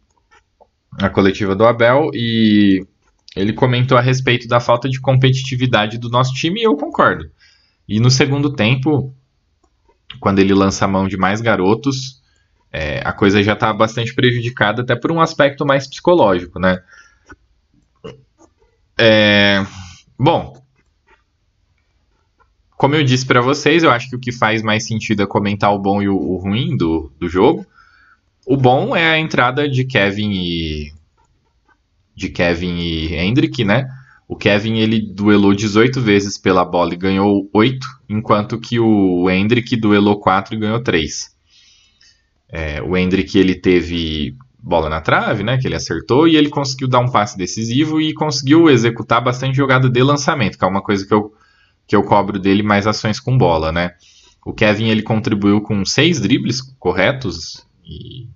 a 1.00 1.08
coletiva 1.08 1.54
do 1.54 1.64
Abel 1.64 2.10
e 2.14 2.86
ele 3.34 3.52
comentou 3.52 3.96
a 3.96 4.00
respeito 4.00 4.46
da 4.46 4.60
falta 4.60 4.88
de 4.88 5.00
competitividade 5.00 5.98
do 5.98 6.08
nosso 6.08 6.34
time 6.34 6.60
e 6.60 6.64
eu 6.64 6.76
concordo. 6.76 7.30
E 7.88 7.98
no 7.98 8.10
segundo 8.10 8.52
tempo, 8.52 9.14
quando 10.20 10.38
ele 10.38 10.54
lança 10.54 10.84
a 10.84 10.88
mão 10.88 11.08
de 11.08 11.16
mais 11.16 11.40
garotos, 11.40 12.20
é, 12.70 13.00
a 13.04 13.12
coisa 13.12 13.42
já 13.42 13.54
está 13.54 13.72
bastante 13.72 14.14
prejudicada, 14.14 14.82
até 14.82 14.94
por 14.94 15.10
um 15.10 15.20
aspecto 15.20 15.64
mais 15.64 15.86
psicológico, 15.86 16.58
né? 16.58 16.82
É, 18.98 19.64
bom, 20.18 20.62
como 22.76 22.94
eu 22.94 23.04
disse 23.04 23.24
para 23.24 23.40
vocês, 23.40 23.82
eu 23.82 23.90
acho 23.90 24.10
que 24.10 24.16
o 24.16 24.20
que 24.20 24.32
faz 24.32 24.62
mais 24.62 24.86
sentido 24.86 25.22
é 25.22 25.26
comentar 25.26 25.72
o 25.72 25.78
bom 25.78 26.02
e 26.02 26.08
o, 26.08 26.16
o 26.16 26.36
ruim 26.36 26.76
do, 26.76 27.12
do 27.18 27.28
jogo. 27.28 27.66
O 28.44 28.56
bom 28.56 28.96
é 28.96 29.12
a 29.12 29.18
entrada 29.18 29.68
de 29.68 29.84
Kevin 29.84 30.32
e 30.32 30.92
de 32.14 32.28
Kevin 32.28 32.76
e 32.76 33.14
Hendrick, 33.14 33.64
né? 33.64 33.88
O 34.28 34.36
Kevin 34.36 34.78
ele 34.78 35.00
duelou 35.00 35.54
18 35.54 36.00
vezes 36.00 36.36
pela 36.38 36.64
bola 36.64 36.94
e 36.94 36.96
ganhou 36.96 37.48
8, 37.52 37.86
enquanto 38.08 38.58
que 38.58 38.80
o 38.80 39.30
Hendrick 39.30 39.76
duelou 39.76 40.18
4 40.18 40.54
e 40.54 40.58
ganhou 40.58 40.82
3. 40.82 41.30
É, 42.48 42.82
o 42.82 42.96
Hendrick 42.96 43.38
ele 43.38 43.54
teve 43.54 44.34
bola 44.58 44.88
na 44.88 45.00
trave, 45.00 45.42
né? 45.42 45.56
Que 45.58 45.68
ele 45.68 45.76
acertou 45.76 46.26
e 46.26 46.36
ele 46.36 46.48
conseguiu 46.48 46.88
dar 46.88 47.00
um 47.00 47.10
passe 47.10 47.36
decisivo 47.38 48.00
e 48.00 48.12
conseguiu 48.12 48.68
executar 48.68 49.22
bastante 49.22 49.56
jogada 49.56 49.88
de 49.88 50.02
lançamento, 50.02 50.58
que 50.58 50.64
é 50.64 50.68
uma 50.68 50.82
coisa 50.82 51.06
que 51.06 51.14
eu, 51.14 51.32
que 51.86 51.94
eu 51.94 52.02
cobro 52.02 52.38
dele 52.38 52.62
mais 52.62 52.86
ações 52.86 53.20
com 53.20 53.38
bola, 53.38 53.70
né? 53.70 53.92
O 54.44 54.52
Kevin 54.52 54.88
ele 54.88 55.02
contribuiu 55.02 55.60
com 55.60 55.84
seis 55.84 56.20
dribles 56.20 56.60
corretos 56.78 57.64
e 57.84 58.28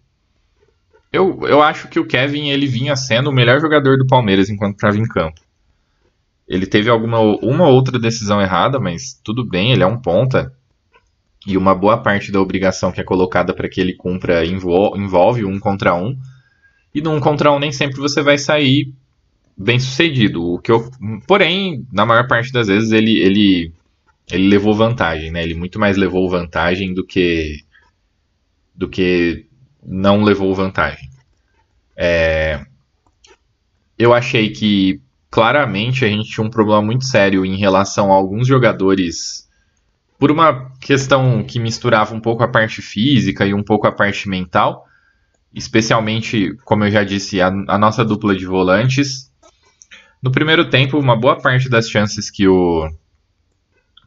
eu, 1.13 1.41
eu 1.47 1.63
acho 1.63 1.89
que 1.89 1.99
o 1.99 2.07
Kevin 2.07 2.51
ele 2.51 2.67
vinha 2.67 2.95
sendo 2.95 3.31
o 3.31 3.33
melhor 3.33 3.61
jogador 3.61 3.97
do 3.97 4.07
Palmeiras 4.07 4.51
enquanto 4.51 4.75
estava 4.75 4.99
em 4.99 5.07
campo. 5.09 5.41
Ele 6.47 6.67
teve 6.67 6.91
alguma 6.91 7.19
uma 7.21 7.67
outra 7.67 7.99
decisão 7.99 8.41
errada, 8.41 8.79
mas 8.79 9.19
tudo 9.25 9.45
bem, 9.45 9.73
ele 9.73 9.83
é 9.83 9.87
um 9.87 10.01
ponta. 10.01 10.53
E 11.47 11.57
uma 11.57 11.75
boa 11.75 11.97
parte 11.97 12.31
da 12.31 12.41
obrigação 12.41 12.93
que 12.93 13.01
é 13.01 13.05
colocada 13.05 13.55
para 13.55 13.69
que 13.69 13.81
ele 13.81 13.95
cumpra 13.95 14.45
envolve 14.45 15.45
um 15.45 15.59
contra 15.59 15.95
um. 15.95 16.17
E 16.95 17.01
num 17.01 17.21
contra 17.21 17.53
um 17.53 17.59
nem 17.59 17.73
sempre 17.73 17.99
você 17.99 18.23
vai 18.23 18.37
sair 18.37 18.93
bem 19.57 19.79
sucedido. 19.79 20.43
O 20.43 20.59
que 20.59 20.71
eu, 20.71 20.91
porém, 21.27 21.87
na 21.93 22.05
maior 22.05 22.27
parte 22.27 22.53
das 22.53 22.67
vezes 22.67 22.93
ele, 22.93 23.19
ele, 23.19 23.73
ele 24.31 24.49
levou 24.49 24.75
vantagem, 24.75 25.31
né? 25.31 25.43
Ele 25.43 25.55
muito 25.55 25.79
mais 25.79 25.97
levou 25.97 26.29
vantagem 26.29 26.93
do 26.93 27.05
que 27.05 27.65
do 28.77 28.89
que 28.89 29.47
não 29.83 30.23
levou 30.23 30.55
vantagem. 30.55 31.09
É, 31.97 32.65
eu 33.99 34.13
achei 34.13 34.51
que 34.51 35.01
claramente 35.31 36.05
a 36.05 36.09
gente 36.09 36.31
tinha 36.31 36.47
um 36.47 36.51
problema 36.51 36.83
muito 36.83 37.05
sério 37.05 37.45
em 37.45 37.57
relação 37.57 38.13
a 38.13 38.15
alguns 38.15 38.47
jogadores 38.47 39.47
por 40.19 40.31
uma 40.31 40.71
questão 40.81 41.45
que 41.45 41.59
misturava 41.59 42.15
um 42.15 42.21
pouco 42.21 42.43
a 42.43 42.49
parte 42.49 42.81
física 42.81 43.47
e 43.47 43.53
um 43.53 43.63
pouco 43.63 43.87
a 43.87 43.93
parte 43.93 44.29
mental, 44.29 44.87
especialmente, 45.55 46.55
como 46.65 46.85
eu 46.85 46.91
já 46.91 47.05
disse, 47.05 47.41
a, 47.41 47.49
a 47.49 47.79
nossa 47.79 48.05
dupla 48.05 48.35
de 48.35 48.47
volantes. 48.47 49.31
No 50.23 50.31
primeiro 50.31 50.71
tempo, 50.71 50.99
uma 50.99 51.17
boa 51.17 51.37
parte 51.37 51.69
das 51.69 51.89
chances 51.89 52.31
que 52.31 52.49
o, 52.49 52.91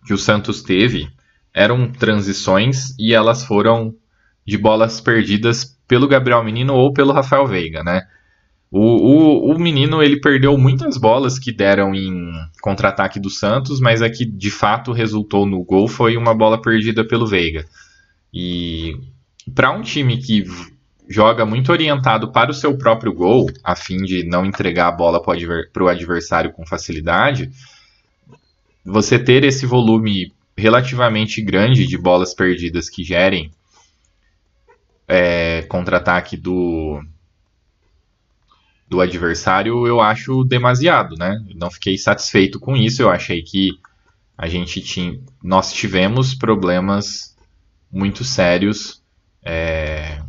que 0.06 0.14
o 0.14 0.18
Santos 0.18 0.64
teve 0.64 1.08
eram 1.54 1.92
transições 1.92 2.96
e 2.98 3.14
elas 3.14 3.44
foram 3.44 3.96
de 4.50 4.58
bolas 4.58 5.00
perdidas 5.00 5.78
pelo 5.88 6.08
Gabriel 6.08 6.44
Menino 6.44 6.74
ou 6.74 6.92
pelo 6.92 7.14
Rafael 7.14 7.48
Veiga, 7.48 7.84
né? 7.84 8.08
O, 8.72 8.82
o, 8.82 9.56
o 9.56 9.60
menino 9.60 10.04
ele 10.04 10.20
perdeu 10.20 10.56
muitas 10.58 10.96
bolas 10.96 11.40
que 11.40 11.52
deram 11.52 11.96
em 11.96 12.32
contra-ataque 12.62 13.20
do 13.20 13.30
Santos, 13.30 13.80
mas 13.80 14.02
a 14.02 14.10
que 14.10 14.26
de 14.26 14.52
fato 14.52 14.92
resultou 14.92 15.46
no 15.46 15.64
gol 15.64 15.88
foi 15.88 16.16
uma 16.16 16.36
bola 16.36 16.62
perdida 16.62 17.04
pelo 17.04 17.26
Veiga. 17.26 17.66
E 18.32 18.96
para 19.56 19.72
um 19.72 19.82
time 19.82 20.18
que 20.18 20.46
joga 21.08 21.46
muito 21.46 21.72
orientado 21.72 22.32
para 22.32 22.52
o 22.52 22.54
seu 22.54 22.78
próprio 22.78 23.12
gol, 23.12 23.50
a 23.64 23.76
fim 23.76 23.98
de 23.98 24.24
não 24.24 24.46
entregar 24.46 24.90
a 24.90 24.92
bola 24.92 25.20
para 25.20 25.84
o 25.84 25.88
adversário 25.88 26.52
com 26.52 26.64
facilidade, 26.64 27.50
você 28.86 29.18
ter 29.18 29.44
esse 29.44 29.66
volume 29.66 30.32
relativamente 30.56 31.42
grande 31.42 31.88
de 31.88 31.98
bolas 31.98 32.36
perdidas 32.36 32.88
que 32.88 33.04
gerem 33.04 33.52
é, 35.10 35.64
contra-ataque 35.64 36.38
do, 36.38 37.02
do 38.88 39.02
adversário, 39.02 39.88
eu 39.88 40.00
acho 40.00 40.44
demasiado, 40.44 41.16
né? 41.18 41.44
Não 41.56 41.72
fiquei 41.72 41.98
satisfeito 41.98 42.60
com 42.60 42.78
isso. 42.78 43.02
Eu 43.02 43.10
achei 43.10 43.42
que 43.42 43.72
a 44.38 44.48
gente 44.48 44.80
tinha, 44.82 45.20
nós 45.44 45.74
tivemos 45.74 46.36
problemas 46.36 47.36
muito 47.92 48.24
sérios 48.24 49.02
é, 49.44 50.22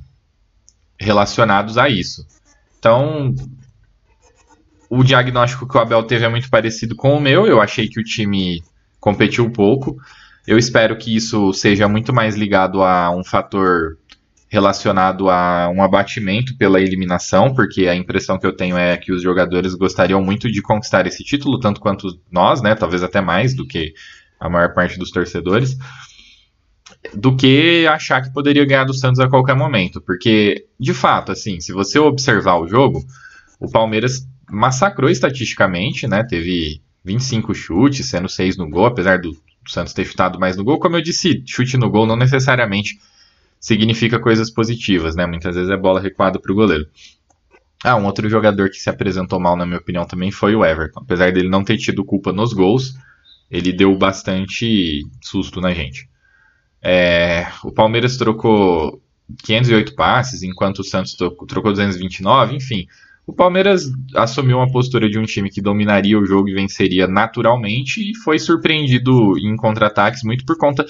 relacionados 0.98 1.76
a 1.76 1.90
isso. 1.90 2.26
Então, 2.78 3.34
o 4.88 5.04
diagnóstico 5.04 5.68
que 5.68 5.76
o 5.76 5.80
Abel 5.80 6.02
teve 6.04 6.24
é 6.24 6.28
muito 6.28 6.48
parecido 6.48 6.96
com 6.96 7.14
o 7.14 7.20
meu. 7.20 7.46
Eu 7.46 7.60
achei 7.60 7.86
que 7.86 8.00
o 8.00 8.04
time 8.04 8.64
competiu 8.98 9.50
pouco. 9.50 9.98
Eu 10.46 10.56
espero 10.56 10.96
que 10.96 11.14
isso 11.14 11.52
seja 11.52 11.86
muito 11.86 12.14
mais 12.14 12.34
ligado 12.34 12.82
a 12.82 13.10
um 13.10 13.22
fator 13.22 13.98
relacionado 14.50 15.30
a 15.30 15.70
um 15.72 15.80
abatimento 15.80 16.56
pela 16.56 16.80
eliminação, 16.80 17.54
porque 17.54 17.86
a 17.86 17.94
impressão 17.94 18.36
que 18.36 18.44
eu 18.44 18.54
tenho 18.54 18.76
é 18.76 18.96
que 18.96 19.12
os 19.12 19.22
jogadores 19.22 19.76
gostariam 19.76 20.20
muito 20.20 20.50
de 20.50 20.60
conquistar 20.60 21.06
esse 21.06 21.22
título, 21.22 21.60
tanto 21.60 21.80
quanto 21.80 22.20
nós, 22.30 22.60
né? 22.60 22.74
Talvez 22.74 23.04
até 23.04 23.20
mais 23.20 23.54
do 23.54 23.64
que 23.64 23.94
a 24.40 24.48
maior 24.50 24.74
parte 24.74 24.98
dos 24.98 25.12
torcedores, 25.12 25.78
do 27.14 27.36
que 27.36 27.86
achar 27.86 28.22
que 28.22 28.32
poderia 28.32 28.64
ganhar 28.64 28.84
do 28.84 28.92
Santos 28.92 29.20
a 29.20 29.28
qualquer 29.28 29.54
momento, 29.54 30.00
porque 30.00 30.66
de 30.78 30.92
fato, 30.92 31.30
assim, 31.30 31.60
se 31.60 31.72
você 31.72 32.00
observar 32.00 32.56
o 32.56 32.66
jogo, 32.66 33.04
o 33.60 33.70
Palmeiras 33.70 34.26
massacrou 34.50 35.08
estatisticamente, 35.08 36.08
né? 36.08 36.24
Teve 36.24 36.82
25 37.04 37.54
chutes, 37.54 38.06
sendo 38.06 38.28
6 38.28 38.56
no 38.56 38.68
gol, 38.68 38.86
apesar 38.86 39.20
do 39.20 39.30
Santos 39.68 39.92
ter 39.92 40.04
chutado 40.04 40.40
mais 40.40 40.56
no 40.56 40.64
gol. 40.64 40.80
Como 40.80 40.96
eu 40.96 41.02
disse, 41.02 41.40
chute 41.46 41.76
no 41.76 41.88
gol 41.88 42.04
não 42.04 42.16
necessariamente 42.16 42.98
significa 43.60 44.18
coisas 44.18 44.50
positivas, 44.50 45.14
né? 45.14 45.26
Muitas 45.26 45.54
vezes 45.54 45.70
é 45.70 45.76
bola 45.76 46.00
recuada 46.00 46.40
para 46.40 46.50
o 46.50 46.54
goleiro. 46.54 46.86
Ah, 47.84 47.96
um 47.96 48.06
outro 48.06 48.28
jogador 48.28 48.70
que 48.70 48.76
se 48.76 48.90
apresentou 48.90 49.38
mal, 49.38 49.56
na 49.56 49.66
minha 49.66 49.78
opinião, 49.78 50.06
também 50.06 50.30
foi 50.30 50.54
o 50.54 50.64
Everton. 50.64 51.00
Apesar 51.00 51.30
dele 51.32 51.48
não 51.48 51.62
ter 51.62 51.76
tido 51.76 52.04
culpa 52.04 52.32
nos 52.32 52.52
gols, 52.52 52.94
ele 53.50 53.72
deu 53.72 53.96
bastante 53.96 55.02
susto 55.22 55.60
na 55.60 55.72
gente. 55.72 56.08
É, 56.82 57.46
o 57.62 57.70
Palmeiras 57.70 58.16
trocou 58.16 59.02
508 59.44 59.94
passes, 59.94 60.42
enquanto 60.42 60.80
o 60.80 60.84
Santos 60.84 61.14
trocou 61.14 61.72
229, 61.72 62.56
enfim. 62.56 62.86
O 63.26 63.32
Palmeiras 63.32 63.84
assumiu 64.14 64.56
uma 64.56 64.70
postura 64.70 65.08
de 65.08 65.18
um 65.18 65.24
time 65.24 65.50
que 65.50 65.60
dominaria 65.60 66.18
o 66.18 66.26
jogo 66.26 66.48
e 66.48 66.54
venceria 66.54 67.06
naturalmente 67.06 68.10
e 68.10 68.16
foi 68.16 68.38
surpreendido 68.38 69.38
em 69.38 69.54
contra-ataques 69.56 70.22
muito 70.22 70.44
por 70.44 70.58
conta 70.58 70.84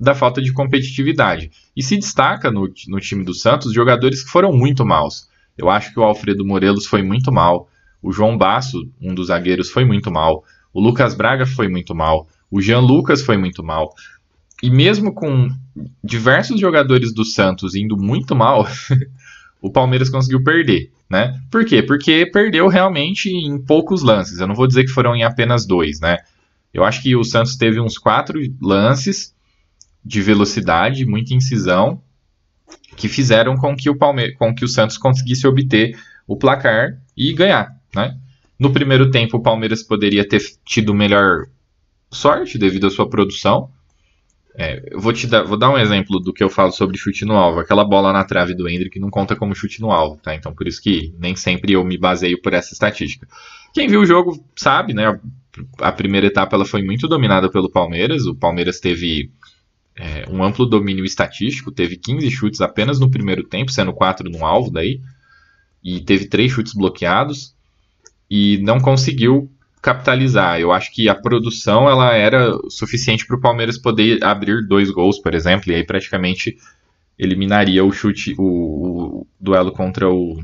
da 0.00 0.14
falta 0.14 0.42
de 0.42 0.52
competitividade. 0.52 1.50
E 1.76 1.82
se 1.82 1.96
destaca 1.96 2.50
no, 2.50 2.68
no 2.88 3.00
time 3.00 3.24
do 3.24 3.34
Santos 3.34 3.72
jogadores 3.72 4.22
que 4.22 4.30
foram 4.30 4.52
muito 4.52 4.84
maus. 4.84 5.28
Eu 5.56 5.70
acho 5.70 5.92
que 5.92 6.00
o 6.00 6.02
Alfredo 6.02 6.44
Morelos 6.44 6.86
foi 6.86 7.02
muito 7.02 7.32
mal, 7.32 7.68
o 8.02 8.12
João 8.12 8.36
Basso, 8.36 8.88
um 9.00 9.14
dos 9.14 9.28
zagueiros, 9.28 9.70
foi 9.70 9.84
muito 9.84 10.10
mal, 10.10 10.44
o 10.72 10.80
Lucas 10.80 11.14
Braga 11.14 11.46
foi 11.46 11.68
muito 11.68 11.94
mal, 11.94 12.28
o 12.50 12.60
Jean 12.60 12.80
Lucas 12.80 13.22
foi 13.22 13.36
muito 13.36 13.62
mal. 13.62 13.94
E 14.62 14.70
mesmo 14.70 15.14
com 15.14 15.48
diversos 16.02 16.60
jogadores 16.60 17.12
do 17.12 17.24
Santos 17.24 17.74
indo 17.74 17.96
muito 17.96 18.34
mal, 18.34 18.66
o 19.62 19.70
Palmeiras 19.70 20.10
conseguiu 20.10 20.42
perder, 20.42 20.90
né? 21.08 21.40
Por 21.50 21.64
quê? 21.64 21.82
Porque 21.82 22.26
perdeu 22.26 22.68
realmente 22.68 23.30
em 23.30 23.58
poucos 23.58 24.02
lances. 24.02 24.38
Eu 24.38 24.46
não 24.46 24.54
vou 24.54 24.66
dizer 24.66 24.84
que 24.84 24.90
foram 24.90 25.14
em 25.14 25.22
apenas 25.22 25.66
dois, 25.66 26.00
né? 26.00 26.18
Eu 26.72 26.84
acho 26.84 27.02
que 27.02 27.14
o 27.14 27.24
Santos 27.24 27.56
teve 27.56 27.80
uns 27.80 27.96
quatro 27.96 28.40
lances 28.60 29.34
de 30.04 30.20
velocidade, 30.20 31.06
muita 31.06 31.34
incisão, 31.34 32.02
que 32.96 33.08
fizeram 33.08 33.56
com 33.56 33.74
que 33.74 33.88
o, 33.88 33.96
Palme 33.96 34.32
com 34.34 34.54
que 34.54 34.64
o 34.64 34.68
Santos 34.68 34.98
conseguisse 34.98 35.46
obter 35.46 35.98
o 36.26 36.36
placar 36.36 36.98
e 37.16 37.32
ganhar. 37.32 37.74
Né? 37.94 38.16
No 38.58 38.72
primeiro 38.72 39.10
tempo, 39.10 39.36
o 39.36 39.42
Palmeiras 39.42 39.82
poderia 39.82 40.26
ter 40.26 40.40
tido 40.64 40.94
melhor 40.94 41.46
sorte 42.10 42.58
devido 42.58 42.86
à 42.86 42.90
sua 42.90 43.08
produção. 43.08 43.70
É, 44.56 44.80
eu 44.92 45.00
vou, 45.00 45.12
te 45.12 45.26
dar, 45.26 45.42
vou 45.42 45.56
dar 45.56 45.70
um 45.70 45.78
exemplo 45.78 46.20
do 46.20 46.32
que 46.32 46.44
eu 46.44 46.48
falo 46.48 46.70
sobre 46.70 46.96
chute 46.96 47.24
no 47.24 47.34
alvo. 47.34 47.58
Aquela 47.58 47.84
bola 47.84 48.12
na 48.12 48.22
trave 48.22 48.54
do 48.54 48.68
Hendrick 48.68 49.00
não 49.00 49.10
conta 49.10 49.34
como 49.34 49.54
chute 49.54 49.80
no 49.80 49.90
alvo, 49.90 50.20
tá? 50.22 50.34
Então 50.34 50.54
por 50.54 50.68
isso 50.68 50.80
que 50.80 51.12
nem 51.18 51.34
sempre 51.34 51.72
eu 51.72 51.84
me 51.84 51.98
baseio 51.98 52.40
por 52.40 52.52
essa 52.52 52.72
estatística. 52.72 53.26
Quem 53.72 53.88
viu 53.88 54.00
o 54.00 54.06
jogo 54.06 54.44
sabe, 54.54 54.94
né? 54.94 55.18
a 55.78 55.92
primeira 55.92 56.26
etapa 56.26 56.56
ela 56.56 56.64
foi 56.64 56.82
muito 56.82 57.06
dominada 57.08 57.50
pelo 57.50 57.70
Palmeiras. 57.70 58.26
O 58.26 58.34
Palmeiras 58.34 58.80
teve 58.80 59.30
é, 59.96 60.24
um 60.28 60.42
amplo 60.42 60.66
domínio 60.66 61.04
estatístico, 61.04 61.70
teve 61.70 61.96
15 61.96 62.30
chutes 62.30 62.60
apenas 62.60 62.98
no 62.98 63.10
primeiro 63.10 63.44
tempo, 63.44 63.70
sendo 63.70 63.92
4 63.92 64.28
no 64.30 64.44
alvo 64.44 64.70
daí, 64.70 65.00
e 65.82 66.00
teve 66.00 66.26
3 66.26 66.50
chutes 66.50 66.74
bloqueados, 66.74 67.54
e 68.30 68.58
não 68.58 68.80
conseguiu 68.80 69.50
capitalizar. 69.80 70.58
Eu 70.58 70.72
acho 70.72 70.92
que 70.92 71.08
a 71.08 71.14
produção 71.14 71.88
ela 71.88 72.14
era 72.14 72.52
suficiente 72.70 73.26
para 73.26 73.36
o 73.36 73.40
Palmeiras 73.40 73.78
poder 73.78 74.24
abrir 74.24 74.66
dois 74.66 74.90
gols, 74.90 75.18
por 75.18 75.34
exemplo, 75.34 75.70
e 75.70 75.74
aí 75.74 75.84
praticamente 75.84 76.56
eliminaria 77.18 77.84
o 77.84 77.92
chute, 77.92 78.34
o, 78.38 78.42
o 79.20 79.26
duelo 79.38 79.70
contra 79.70 80.08
o, 80.08 80.42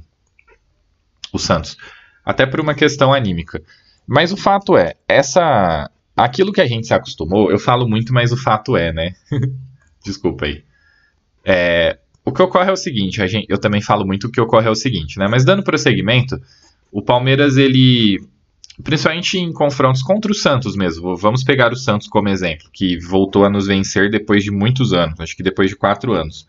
o 1.33 1.39
Santos. 1.39 1.77
Até 2.25 2.47
por 2.47 2.61
uma 2.61 2.75
questão 2.75 3.13
anímica. 3.13 3.63
Mas 4.07 4.33
o 4.33 4.37
fato 4.37 4.77
é, 4.77 4.95
essa. 5.09 5.91
Aquilo 6.25 6.53
que 6.53 6.61
a 6.61 6.67
gente 6.67 6.87
se 6.87 6.95
acostumou, 6.95 7.51
eu 7.51 7.59
falo 7.59 7.89
muito, 7.89 8.13
mas 8.13 8.33
o 8.33 8.37
fato 8.37 8.77
é, 8.77 8.93
né? 8.93 9.15
Desculpa 10.05 10.47
aí. 10.47 10.63
É, 11.45 11.99
o 12.25 12.33
que 12.33 12.43
ocorre 12.43 12.69
é 12.69 12.73
o 12.73 12.77
seguinte, 12.77 13.27
gente, 13.27 13.47
eu 13.49 13.59
também 13.59 13.81
falo 13.81 14.07
muito 14.07 14.27
o 14.27 14.31
que 14.31 14.41
ocorre 14.41 14.67
é 14.67 14.71
o 14.71 14.75
seguinte, 14.75 15.19
né? 15.19 15.27
Mas 15.29 15.45
dando 15.45 15.63
prosseguimento, 15.63 16.41
o 16.93 17.03
Palmeiras, 17.03 17.57
ele. 17.57 18.23
Principalmente 18.83 19.39
em 19.39 19.53
confrontos 19.53 20.03
contra 20.03 20.33
o 20.33 20.35
Santos 20.35 20.75
mesmo. 20.75 21.15
Vamos 21.15 21.45
pegar 21.45 21.71
o 21.71 21.77
Santos 21.77 22.09
como 22.09 22.31
exemplo, 22.31 22.69
que 22.73 22.99
voltou 22.99 23.45
a 23.45 23.51
nos 23.51 23.67
vencer 23.67 24.11
depois 24.11 24.43
de 24.43 24.51
muitos 24.51 24.95
anos, 24.95 25.21
acho 25.21 25.37
que 25.37 25.43
depois 25.43 25.69
de 25.69 25.77
quatro 25.77 26.13
anos 26.13 26.47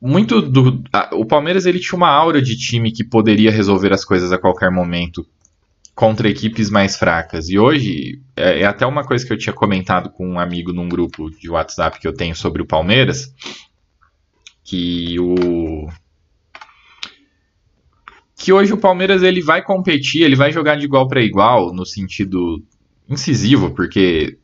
muito 0.00 0.40
do. 0.40 0.82
A, 0.92 1.14
o 1.14 1.26
Palmeiras 1.26 1.66
ele 1.66 1.78
tinha 1.78 1.96
uma 1.96 2.08
aura 2.08 2.40
de 2.40 2.56
time 2.56 2.90
que 2.90 3.04
poderia 3.04 3.50
resolver 3.50 3.92
as 3.92 4.04
coisas 4.04 4.32
a 4.32 4.38
qualquer 4.38 4.70
momento 4.70 5.26
contra 6.00 6.30
equipes 6.30 6.70
mais 6.70 6.96
fracas. 6.96 7.50
E 7.50 7.58
hoje, 7.58 8.22
é, 8.34 8.60
é, 8.60 8.64
até 8.64 8.86
uma 8.86 9.04
coisa 9.04 9.26
que 9.26 9.30
eu 9.30 9.36
tinha 9.36 9.52
comentado 9.52 10.08
com 10.08 10.26
um 10.26 10.40
amigo 10.40 10.72
num 10.72 10.88
grupo 10.88 11.28
de 11.28 11.50
WhatsApp 11.50 12.00
que 12.00 12.08
eu 12.08 12.14
tenho 12.14 12.34
sobre 12.34 12.62
o 12.62 12.66
Palmeiras, 12.66 13.34
que 14.64 15.20
o. 15.20 15.90
Que 18.34 18.50
hoje 18.50 18.72
o 18.72 18.78
Palmeiras 18.78 19.22
ele 19.22 19.42
vai 19.42 19.62
competir, 19.62 20.22
ele 20.22 20.36
vai 20.36 20.50
jogar 20.50 20.76
de 20.76 20.86
igual 20.86 21.06
para 21.06 21.20
igual, 21.20 21.70
no 21.74 21.84
sentido 21.84 22.64
incisivo, 23.06 23.72
porque 23.72 24.38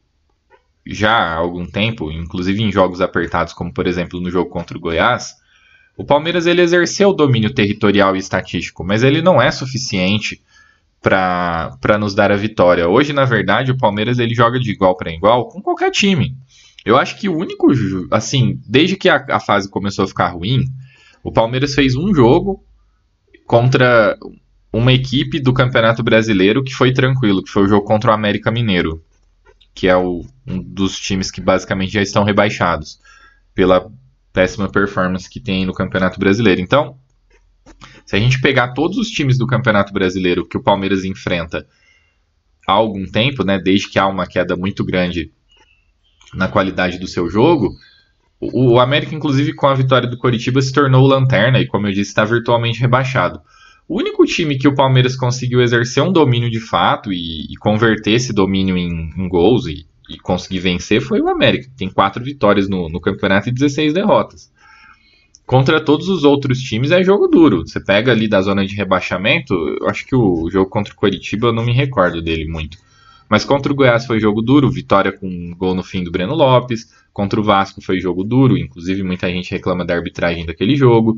já 0.86 1.10
há 1.10 1.36
algum 1.36 1.64
tempo, 1.64 2.12
inclusive 2.12 2.62
em 2.62 2.70
jogos 2.70 3.00
apertados, 3.00 3.54
como 3.54 3.72
por 3.72 3.86
exemplo 3.86 4.20
no 4.20 4.30
jogo 4.30 4.50
contra 4.50 4.76
o 4.76 4.80
Goiás, 4.80 5.32
o 5.96 6.04
Palmeiras 6.04 6.46
ele 6.46 6.60
exerceu 6.60 7.08
o 7.08 7.14
domínio 7.14 7.54
territorial 7.54 8.14
e 8.14 8.18
estatístico, 8.18 8.84
mas 8.84 9.02
ele 9.02 9.22
não 9.22 9.40
é 9.40 9.50
suficiente 9.50 10.44
para 11.06 11.98
nos 12.00 12.16
dar 12.16 12.32
a 12.32 12.36
vitória. 12.36 12.88
Hoje, 12.88 13.12
na 13.12 13.24
verdade, 13.24 13.70
o 13.70 13.76
Palmeiras 13.76 14.18
ele 14.18 14.34
joga 14.34 14.58
de 14.58 14.72
igual 14.72 14.96
para 14.96 15.12
igual 15.12 15.46
com 15.46 15.62
qualquer 15.62 15.92
time. 15.92 16.36
Eu 16.84 16.96
acho 16.96 17.16
que 17.16 17.28
o 17.28 17.36
único, 17.36 17.68
assim, 18.10 18.60
desde 18.66 18.96
que 18.96 19.08
a, 19.08 19.24
a 19.30 19.38
fase 19.38 19.70
começou 19.70 20.04
a 20.04 20.08
ficar 20.08 20.30
ruim, 20.30 20.64
o 21.22 21.30
Palmeiras 21.30 21.74
fez 21.74 21.94
um 21.94 22.12
jogo 22.12 22.64
contra 23.46 24.18
uma 24.72 24.92
equipe 24.92 25.38
do 25.38 25.52
Campeonato 25.52 26.02
Brasileiro 26.02 26.64
que 26.64 26.74
foi 26.74 26.92
tranquilo, 26.92 27.42
que 27.42 27.50
foi 27.50 27.62
o 27.62 27.68
jogo 27.68 27.86
contra 27.86 28.10
o 28.10 28.14
América 28.14 28.50
Mineiro, 28.50 29.00
que 29.72 29.86
é 29.86 29.96
o, 29.96 30.24
um 30.44 30.60
dos 30.60 30.98
times 30.98 31.30
que 31.30 31.40
basicamente 31.40 31.92
já 31.92 32.02
estão 32.02 32.24
rebaixados 32.24 32.98
pela 33.54 33.88
péssima 34.32 34.68
performance 34.68 35.30
que 35.30 35.38
tem 35.38 35.64
no 35.64 35.72
Campeonato 35.72 36.18
Brasileiro. 36.18 36.60
Então, 36.60 36.98
se 38.06 38.14
a 38.14 38.18
gente 38.20 38.40
pegar 38.40 38.68
todos 38.68 38.96
os 38.96 39.08
times 39.08 39.36
do 39.36 39.46
Campeonato 39.46 39.92
Brasileiro 39.92 40.46
que 40.46 40.56
o 40.56 40.62
Palmeiras 40.62 41.04
enfrenta 41.04 41.66
há 42.66 42.72
algum 42.72 43.04
tempo, 43.04 43.44
né, 43.44 43.58
desde 43.58 43.90
que 43.90 43.98
há 43.98 44.06
uma 44.06 44.26
queda 44.26 44.56
muito 44.56 44.84
grande 44.84 45.32
na 46.32 46.46
qualidade 46.46 46.98
do 46.98 47.06
seu 47.08 47.28
jogo, 47.28 47.74
o, 48.40 48.74
o 48.74 48.80
América, 48.80 49.14
inclusive 49.14 49.54
com 49.54 49.66
a 49.66 49.74
vitória 49.74 50.08
do 50.08 50.18
Coritiba, 50.18 50.62
se 50.62 50.72
tornou 50.72 51.06
lanterna 51.06 51.60
e, 51.60 51.66
como 51.66 51.88
eu 51.88 51.92
disse, 51.92 52.10
está 52.10 52.24
virtualmente 52.24 52.80
rebaixado. 52.80 53.40
O 53.88 53.98
único 53.98 54.24
time 54.24 54.58
que 54.58 54.68
o 54.68 54.74
Palmeiras 54.74 55.16
conseguiu 55.16 55.60
exercer 55.60 56.02
um 56.02 56.12
domínio 56.12 56.50
de 56.50 56.60
fato 56.60 57.12
e, 57.12 57.44
e 57.52 57.56
converter 57.56 58.12
esse 58.12 58.32
domínio 58.32 58.76
em, 58.76 59.10
em 59.16 59.28
gols 59.28 59.66
e, 59.66 59.86
e 60.08 60.18
conseguir 60.18 60.60
vencer 60.60 61.00
foi 61.00 61.20
o 61.20 61.28
América. 61.28 61.68
Tem 61.76 61.88
quatro 61.88 62.22
vitórias 62.22 62.68
no, 62.68 62.88
no 62.88 63.00
campeonato 63.00 63.48
e 63.48 63.52
16 63.52 63.94
derrotas. 63.94 64.50
Contra 65.46 65.80
todos 65.80 66.08
os 66.08 66.24
outros 66.24 66.58
times 66.58 66.90
é 66.90 67.04
jogo 67.04 67.28
duro. 67.28 67.66
Você 67.66 67.78
pega 67.78 68.10
ali 68.10 68.26
da 68.26 68.42
zona 68.42 68.66
de 68.66 68.74
rebaixamento, 68.74 69.54
eu 69.80 69.88
acho 69.88 70.04
que 70.04 70.16
o 70.16 70.50
jogo 70.50 70.68
contra 70.68 70.92
o 70.92 70.96
Coritiba 70.96 71.46
eu 71.46 71.52
não 71.52 71.64
me 71.64 71.72
recordo 71.72 72.20
dele 72.20 72.46
muito. 72.46 72.78
Mas 73.28 73.44
contra 73.44 73.72
o 73.72 73.74
Goiás 73.74 74.06
foi 74.06 74.18
jogo 74.18 74.42
duro, 74.42 74.70
vitória 74.70 75.12
com 75.12 75.26
um 75.28 75.54
gol 75.56 75.74
no 75.74 75.82
fim 75.82 76.02
do 76.02 76.10
Breno 76.10 76.34
Lopes. 76.34 76.92
Contra 77.12 77.40
o 77.40 77.42
Vasco 77.42 77.80
foi 77.80 77.98
jogo 77.98 78.22
duro, 78.22 78.58
inclusive 78.58 79.02
muita 79.02 79.28
gente 79.30 79.50
reclama 79.50 79.84
da 79.84 79.94
arbitragem 79.94 80.44
daquele 80.44 80.76
jogo. 80.76 81.16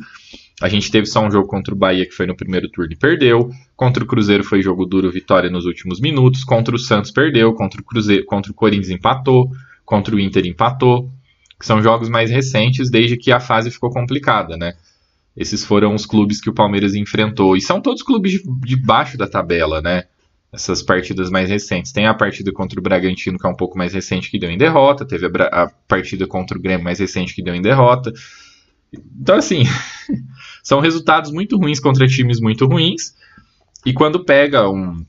A 0.60 0.68
gente 0.68 0.90
teve 0.90 1.06
só 1.06 1.26
um 1.26 1.30
jogo 1.30 1.48
contra 1.48 1.74
o 1.74 1.76
Bahia 1.76 2.06
que 2.06 2.12
foi 2.12 2.26
no 2.26 2.36
primeiro 2.36 2.68
turno 2.68 2.92
e 2.92 2.96
perdeu. 2.96 3.50
Contra 3.74 4.04
o 4.04 4.06
Cruzeiro 4.06 4.44
foi 4.44 4.62
jogo 4.62 4.84
duro, 4.84 5.10
vitória 5.10 5.50
nos 5.50 5.64
últimos 5.64 6.00
minutos. 6.00 6.44
Contra 6.44 6.74
o 6.74 6.78
Santos 6.78 7.10
perdeu, 7.10 7.52
contra 7.54 7.80
o 7.80 7.84
Cruzeiro, 7.84 8.24
contra 8.24 8.52
o 8.52 8.54
Corinthians 8.54 8.90
empatou, 8.90 9.50
contra 9.84 10.14
o 10.14 10.20
Inter 10.20 10.46
empatou. 10.46 11.10
Que 11.58 11.66
são 11.66 11.82
jogos 11.82 12.08
mais 12.08 12.30
recentes 12.30 12.90
desde 12.90 13.16
que 13.16 13.32
a 13.32 13.40
fase 13.40 13.70
ficou 13.70 13.90
complicada, 13.90 14.56
né? 14.56 14.74
Esses 15.36 15.64
foram 15.64 15.94
os 15.94 16.04
clubes 16.04 16.40
que 16.40 16.50
o 16.50 16.52
Palmeiras 16.52 16.94
enfrentou 16.94 17.56
e 17.56 17.60
são 17.60 17.80
todos 17.80 18.02
clubes 18.02 18.40
de, 18.42 18.76
baixo 18.76 19.16
da 19.16 19.26
tabela, 19.26 19.80
né? 19.80 20.04
Essas 20.52 20.82
partidas 20.82 21.30
mais 21.30 21.48
recentes. 21.48 21.92
Tem 21.92 22.06
a 22.06 22.14
partida 22.14 22.50
contra 22.52 22.80
o 22.80 22.82
Bragantino, 22.82 23.38
que 23.38 23.46
é 23.46 23.50
um 23.50 23.54
pouco 23.54 23.78
mais 23.78 23.92
recente, 23.92 24.30
que 24.30 24.38
deu 24.38 24.50
em 24.50 24.58
derrota. 24.58 25.06
Teve 25.06 25.26
a, 25.26 25.64
a 25.64 25.70
partida 25.86 26.26
contra 26.26 26.58
o 26.58 26.60
Grêmio 26.60 26.82
mais 26.82 26.98
recente, 26.98 27.34
que 27.34 27.42
deu 27.42 27.54
em 27.54 27.62
derrota. 27.62 28.12
Então, 28.92 29.36
assim, 29.36 29.62
são 30.62 30.80
resultados 30.80 31.30
muito 31.30 31.56
ruins 31.56 31.78
contra 31.78 32.06
times 32.06 32.40
muito 32.40 32.66
ruins. 32.66 33.14
E 33.86 33.92
quando 33.92 34.24
pega 34.24 34.68
um, 34.68 35.04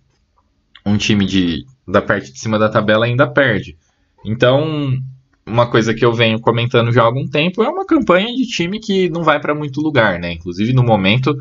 um 0.86 0.98
time 0.98 1.26
de, 1.26 1.66
da 1.88 2.02
parte 2.02 2.32
de 2.32 2.40
cima 2.40 2.60
da 2.60 2.70
tabela, 2.70 3.06
ainda 3.06 3.28
perde. 3.28 3.78
Então, 4.24 5.02
uma 5.50 5.70
coisa 5.70 5.94
que 5.94 6.06
eu 6.06 6.14
venho 6.14 6.40
comentando 6.40 6.92
já 6.92 7.02
há 7.02 7.06
algum 7.06 7.28
tempo 7.28 7.64
é 7.64 7.70
uma 7.70 7.86
campanha 7.86 8.34
de 8.36 8.46
time 8.48 8.80
que 8.80 9.10
não 9.10 9.24
vai 9.24 9.40
para 9.40 9.56
muito 9.56 9.82
lugar, 9.82 10.20
né? 10.20 10.34
Inclusive, 10.34 10.74
no 10.74 10.84
momento, 10.84 11.38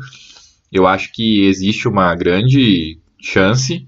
eu 0.71 0.87
acho 0.87 1.11
que 1.13 1.45
existe 1.45 1.87
uma 1.87 2.13
grande 2.15 2.99
chance, 3.21 3.87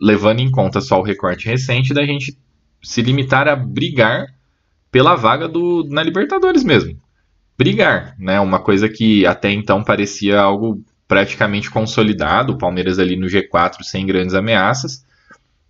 levando 0.00 0.40
em 0.40 0.50
conta 0.50 0.80
só 0.80 0.98
o 0.98 1.02
recorte 1.02 1.46
recente, 1.46 1.92
da 1.92 2.04
gente 2.04 2.38
se 2.82 3.02
limitar 3.02 3.48
a 3.48 3.56
brigar 3.56 4.26
pela 4.90 5.14
vaga 5.14 5.48
do, 5.48 5.84
na 5.90 6.02
Libertadores 6.02 6.64
mesmo 6.64 6.96
brigar, 7.58 8.14
né? 8.16 8.38
Uma 8.38 8.60
coisa 8.60 8.88
que 8.88 9.26
até 9.26 9.50
então 9.50 9.82
parecia 9.82 10.40
algo 10.40 10.80
praticamente 11.08 11.68
consolidado, 11.68 12.52
o 12.52 12.58
Palmeiras 12.58 13.00
ali 13.00 13.16
no 13.16 13.26
G4 13.26 13.82
sem 13.82 14.06
grandes 14.06 14.34
ameaças. 14.34 15.04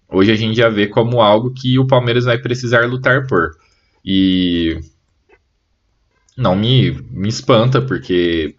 Hoje 0.07 0.31
a 0.31 0.37
gente 0.37 0.57
já 0.57 0.68
vê 0.68 0.87
como 0.87 1.22
algo 1.22 1.51
que 1.51 1.79
o 1.79 1.87
Palmeiras 1.87 2.27
vai 2.27 2.37
precisar 2.37 2.87
lutar 2.87 3.27
por. 3.27 3.57
E 4.11 4.81
não 6.35 6.57
me, 6.57 6.92
me 7.11 7.29
espanta, 7.29 7.83
porque 7.83 8.55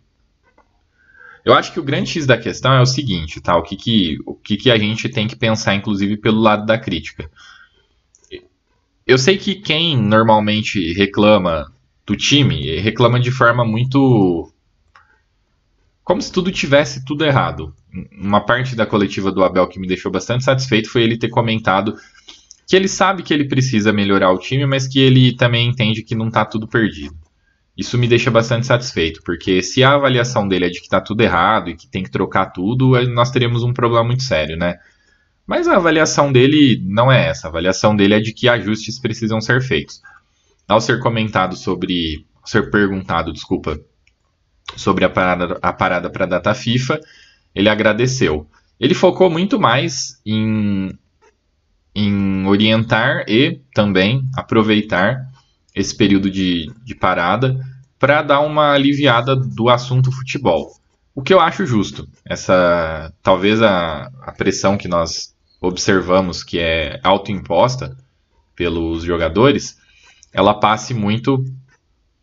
eu 1.43 1.55
acho 1.55 1.73
que 1.73 1.79
o 1.79 1.83
grande 1.83 2.11
X 2.11 2.27
da 2.27 2.37
questão 2.37 2.71
é 2.71 2.79
o 2.79 2.85
seguinte, 2.85 3.41
tá? 3.41 3.57
O 3.57 3.63
que, 3.63 3.75
que, 3.75 4.19
o 4.27 4.35
que, 4.35 4.55
que 4.55 4.69
a 4.69 4.77
gente 4.77 5.09
tem 5.09 5.27
que 5.27 5.35
pensar, 5.35 5.73
inclusive, 5.73 6.17
pelo 6.17 6.39
lado 6.39 6.67
da 6.67 6.77
crítica. 6.77 7.31
Eu 9.07 9.17
sei 9.17 9.39
que 9.39 9.55
quem 9.55 9.97
normalmente 9.97 10.93
reclama 10.93 11.73
do 12.05 12.15
time 12.15 12.79
reclama 12.79 13.19
de 13.19 13.31
forma 13.31 13.65
muito. 13.65 14.53
Como 16.03 16.21
se 16.21 16.31
tudo 16.31 16.51
tivesse 16.51 17.03
tudo 17.03 17.25
errado. 17.25 17.73
Uma 18.11 18.45
parte 18.45 18.75
da 18.75 18.85
coletiva 18.85 19.31
do 19.31 19.43
Abel 19.43 19.67
que 19.67 19.79
me 19.79 19.87
deixou 19.87 20.11
bastante 20.11 20.43
satisfeito 20.43 20.91
foi 20.91 21.01
ele 21.01 21.17
ter 21.17 21.29
comentado 21.29 21.97
que 22.69 22.75
ele 22.75 22.87
sabe 22.87 23.23
que 23.23 23.33
ele 23.33 23.47
precisa 23.47 23.91
melhorar 23.91 24.31
o 24.31 24.37
time, 24.37 24.63
mas 24.67 24.87
que 24.87 24.99
ele 24.99 25.35
também 25.35 25.67
entende 25.67 26.03
que 26.03 26.13
não 26.13 26.27
está 26.27 26.45
tudo 26.45 26.67
perdido. 26.67 27.15
Isso 27.75 27.97
me 27.97 28.07
deixa 28.07 28.29
bastante 28.29 28.67
satisfeito, 28.67 29.21
porque 29.25 29.63
se 29.63 29.83
a 29.83 29.93
avaliação 29.93 30.47
dele 30.47 30.65
é 30.65 30.69
de 30.69 30.77
que 30.79 30.85
está 30.85 31.01
tudo 31.01 31.21
errado 31.21 31.71
e 31.71 31.75
que 31.75 31.87
tem 31.87 32.03
que 32.03 32.11
trocar 32.11 32.45
tudo, 32.47 32.91
nós 33.07 33.31
teríamos 33.31 33.63
um 33.63 33.73
problema 33.73 34.03
muito 34.03 34.21
sério, 34.21 34.55
né? 34.55 34.77
Mas 35.47 35.67
a 35.67 35.77
avaliação 35.77 36.31
dele 36.31 36.79
não 36.85 37.11
é 37.11 37.29
essa. 37.29 37.47
A 37.47 37.49
avaliação 37.49 37.95
dele 37.95 38.13
é 38.13 38.19
de 38.19 38.31
que 38.31 38.47
ajustes 38.47 38.99
precisam 38.99 39.41
ser 39.41 39.63
feitos 39.63 39.99
ao 40.67 40.79
ser 40.79 40.99
comentado 40.99 41.55
sobre, 41.55 42.23
ser 42.45 42.69
perguntado, 42.69 43.33
desculpa, 43.33 43.79
sobre 44.75 45.03
a 45.03 45.09
parada, 45.09 45.57
a 45.59 45.73
parada 45.73 46.07
para 46.11 46.25
a 46.25 46.27
data 46.27 46.53
FIFA, 46.53 46.99
ele 47.55 47.67
agradeceu. 47.67 48.47
Ele 48.79 48.93
focou 48.93 49.27
muito 49.27 49.59
mais 49.59 50.21
em, 50.23 50.95
em 51.93 52.45
orientar 52.45 53.25
e 53.27 53.61
também 53.73 54.27
aproveitar 54.35 55.27
esse 55.75 55.95
período 55.95 56.29
de, 56.29 56.71
de 56.83 56.95
parada 56.95 57.59
para 57.97 58.21
dar 58.21 58.39
uma 58.39 58.71
aliviada 58.71 59.35
do 59.35 59.69
assunto 59.69 60.11
futebol. 60.11 60.71
O 61.13 61.21
que 61.21 61.33
eu 61.33 61.39
acho 61.39 61.65
justo. 61.65 62.07
Essa 62.25 63.13
talvez 63.21 63.61
a, 63.61 64.09
a 64.21 64.31
pressão 64.31 64.77
que 64.77 64.87
nós 64.87 65.35
observamos 65.59 66.43
que 66.43 66.59
é 66.59 66.99
autoimposta 67.03 67.97
pelos 68.55 69.03
jogadores, 69.03 69.77
ela 70.31 70.53
passe 70.53 70.93
muito 70.93 71.43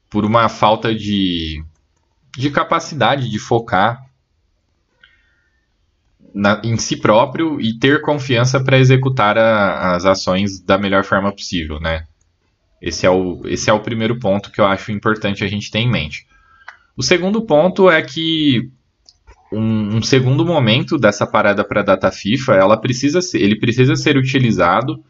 por 0.09 0.25
uma 0.25 0.49
falta 0.49 0.95
de, 0.95 1.63
de 2.37 2.51
capacidade 2.51 3.29
de 3.29 3.39
focar 3.39 4.06
na, 6.37 6.61
em 6.63 6.77
si 6.77 6.99
próprio 6.99 7.59
e 7.59 7.79
ter 7.79 8.03
confiança 8.03 8.63
para 8.63 8.79
executar 8.79 9.39
a, 9.39 9.95
as 9.97 10.05
ações 10.05 10.61
da 10.61 10.77
melhor 10.77 11.03
forma 11.03 11.33
possível, 11.33 11.81
né? 11.81 12.05
Esse 12.81 13.07
é, 13.07 13.11
o, 13.11 13.41
esse 13.47 13.71
é 13.71 13.73
o 13.73 13.81
primeiro 13.81 14.19
ponto 14.19 14.53
que 14.53 14.61
eu 14.61 14.67
acho 14.67 14.93
importante 14.93 15.43
a 15.43 15.49
gente 15.49 15.71
ter 15.71 15.79
em 15.79 15.91
mente. 15.91 16.27
O 16.95 17.03
segundo 17.03 17.41
ponto 17.41 17.91
é 17.91 18.03
que 18.03 18.71
um, 19.51 19.97
um 19.97 20.03
segundo 20.03 20.45
momento 20.45 20.99
dessa 20.99 21.27
parada 21.27 21.65
para 21.65 21.81
a 21.81 21.85
data 21.85 22.13
FIFA, 22.13 22.53
ela 22.53 22.77
precisa 22.77 23.23
ser, 23.23 23.41
ele 23.41 23.59
precisa 23.59 23.97
ser 23.97 24.19
utilizado 24.19 25.03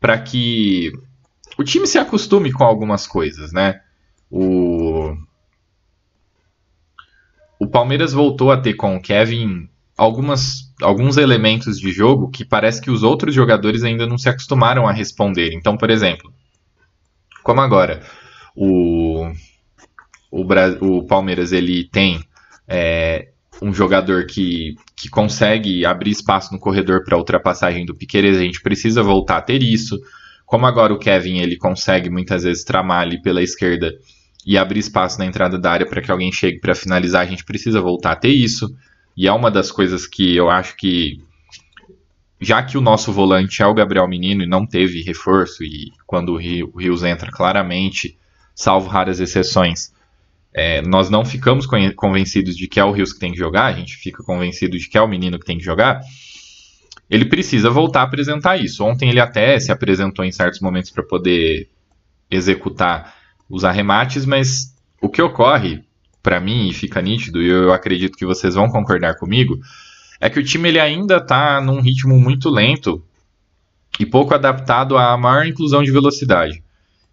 para 0.00 0.18
que 0.18 0.90
o 1.58 1.64
time 1.64 1.86
se 1.86 1.98
acostume 1.98 2.50
com 2.50 2.64
algumas 2.64 3.06
coisas, 3.06 3.52
né? 3.52 3.82
O, 4.30 5.14
o 7.58 7.66
Palmeiras 7.66 8.14
voltou 8.14 8.50
a 8.50 8.56
ter 8.56 8.72
com 8.72 8.96
o 8.96 9.02
Kevin 9.02 9.68
algumas, 9.96 10.72
alguns 10.82 11.16
elementos 11.16 11.80
de 11.80 11.90
jogo 11.90 12.28
que 12.28 12.44
parece 12.44 12.80
que 12.80 12.90
os 12.90 13.02
outros 13.02 13.34
jogadores 13.34 13.82
ainda 13.82 14.06
não 14.06 14.18
se 14.18 14.28
acostumaram 14.28 14.86
a 14.86 14.92
responder. 14.92 15.52
Então, 15.54 15.76
por 15.76 15.90
exemplo, 15.90 16.32
como 17.42 17.60
agora 17.60 18.02
o, 18.54 19.30
o, 20.30 20.42
o 20.80 21.06
Palmeiras 21.06 21.52
ele 21.52 21.88
tem 21.88 22.22
é, 22.68 23.28
um 23.62 23.72
jogador 23.72 24.26
que, 24.26 24.74
que 24.94 25.08
consegue 25.08 25.86
abrir 25.86 26.10
espaço 26.10 26.52
no 26.52 26.58
corredor 26.58 27.04
para 27.04 27.16
ultrapassagem 27.16 27.86
do 27.86 27.94
Piqueires, 27.94 28.36
a 28.36 28.42
gente 28.42 28.60
precisa 28.60 29.02
voltar 29.02 29.38
a 29.38 29.42
ter 29.42 29.62
isso. 29.62 29.98
Como 30.44 30.66
agora 30.66 30.92
o 30.92 30.98
Kevin 30.98 31.38
ele 31.38 31.56
consegue 31.56 32.10
muitas 32.10 32.44
vezes 32.44 32.64
tramar 32.64 33.00
ali 33.00 33.20
pela 33.20 33.42
esquerda 33.42 33.92
e 34.46 34.56
abrir 34.56 34.78
espaço 34.78 35.18
na 35.18 35.26
entrada 35.26 35.58
da 35.58 35.72
área 35.72 35.86
para 35.86 36.00
que 36.00 36.10
alguém 36.10 36.30
chegue 36.30 36.60
para 36.60 36.74
finalizar, 36.74 37.22
a 37.22 37.28
gente 37.28 37.44
precisa 37.44 37.80
voltar 37.80 38.12
a 38.12 38.16
ter 38.16 38.28
isso. 38.28 38.72
E 39.16 39.26
é 39.26 39.32
uma 39.32 39.50
das 39.50 39.72
coisas 39.72 40.06
que 40.06 40.36
eu 40.36 40.50
acho 40.50 40.76
que, 40.76 41.24
já 42.40 42.62
que 42.62 42.76
o 42.76 42.82
nosso 42.82 43.12
volante 43.12 43.62
é 43.62 43.66
o 43.66 43.72
Gabriel 43.72 44.06
Menino 44.06 44.42
e 44.42 44.46
não 44.46 44.66
teve 44.66 45.02
reforço, 45.02 45.64
e 45.64 45.90
quando 46.06 46.32
o, 46.32 46.36
Rio, 46.36 46.70
Rios 46.76 47.02
entra 47.02 47.30
claramente, 47.32 48.18
salvo 48.54 48.88
raras 48.88 49.18
exceções, 49.18 49.94
é, 50.52 50.82
nós 50.82 51.08
não 51.08 51.24
ficamos 51.24 51.66
convencidos 51.94 52.56
de 52.56 52.66
que 52.66 52.78
é 52.80 52.84
o 52.84 52.92
Rios 52.92 53.12
que 53.12 53.18
tem 53.18 53.32
que 53.32 53.38
jogar, 53.38 53.66
a 53.66 53.72
gente 53.72 53.96
fica 53.96 54.22
convencido 54.22 54.78
de 54.78 54.88
que 54.88 54.98
é 54.98 55.00
o 55.00 55.08
menino 55.08 55.38
que 55.38 55.46
tem 55.46 55.58
que 55.58 55.64
jogar. 55.64 56.00
Ele 57.08 57.24
precisa 57.24 57.70
voltar 57.70 58.00
a 58.00 58.04
apresentar 58.04 58.56
isso. 58.56 58.84
Ontem 58.84 59.08
ele 59.08 59.20
até 59.20 59.60
se 59.60 59.70
apresentou 59.70 60.24
em 60.24 60.32
certos 60.32 60.60
momentos 60.60 60.90
para 60.90 61.04
poder 61.04 61.68
executar 62.30 63.14
os 63.48 63.64
arremates, 63.64 64.26
mas 64.26 64.74
o 65.00 65.08
que 65.08 65.22
ocorre 65.22 65.85
para 66.26 66.40
mim, 66.40 66.68
e 66.68 66.72
fica 66.72 67.00
nítido, 67.00 67.40
e 67.40 67.46
eu 67.46 67.72
acredito 67.72 68.18
que 68.18 68.26
vocês 68.26 68.56
vão 68.56 68.68
concordar 68.68 69.14
comigo, 69.14 69.60
é 70.20 70.28
que 70.28 70.40
o 70.40 70.42
time 70.42 70.68
ele 70.68 70.80
ainda 70.80 71.18
está 71.18 71.60
num 71.60 71.80
ritmo 71.80 72.18
muito 72.18 72.50
lento 72.50 73.00
e 74.00 74.04
pouco 74.04 74.34
adaptado 74.34 74.98
à 74.98 75.16
maior 75.16 75.46
inclusão 75.46 75.84
de 75.84 75.92
velocidade. 75.92 76.64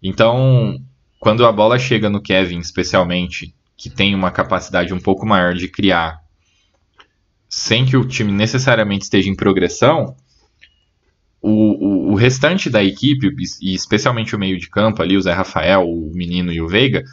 Então, 0.02 0.80
quando 1.20 1.46
a 1.46 1.52
bola 1.52 1.78
chega 1.78 2.10
no 2.10 2.20
Kevin, 2.20 2.58
especialmente, 2.58 3.54
que 3.76 3.88
tem 3.88 4.16
uma 4.16 4.32
capacidade 4.32 4.92
um 4.92 4.98
pouco 4.98 5.24
maior 5.24 5.54
de 5.54 5.68
criar, 5.68 6.18
sem 7.48 7.86
que 7.86 7.96
o 7.96 8.08
time 8.08 8.32
necessariamente 8.32 9.04
esteja 9.04 9.30
em 9.30 9.36
progressão, 9.36 10.16
o, 11.40 11.50
o, 11.50 12.12
o 12.12 12.14
restante 12.16 12.68
da 12.68 12.82
equipe, 12.82 13.30
e 13.62 13.74
especialmente 13.74 14.34
o 14.34 14.38
meio 14.40 14.58
de 14.58 14.68
campo 14.68 15.00
ali, 15.00 15.16
o 15.16 15.22
Zé 15.22 15.32
Rafael, 15.32 15.88
o 15.88 16.10
Menino 16.12 16.52
e 16.52 16.60
o 16.60 16.66
Veiga, 16.66 17.04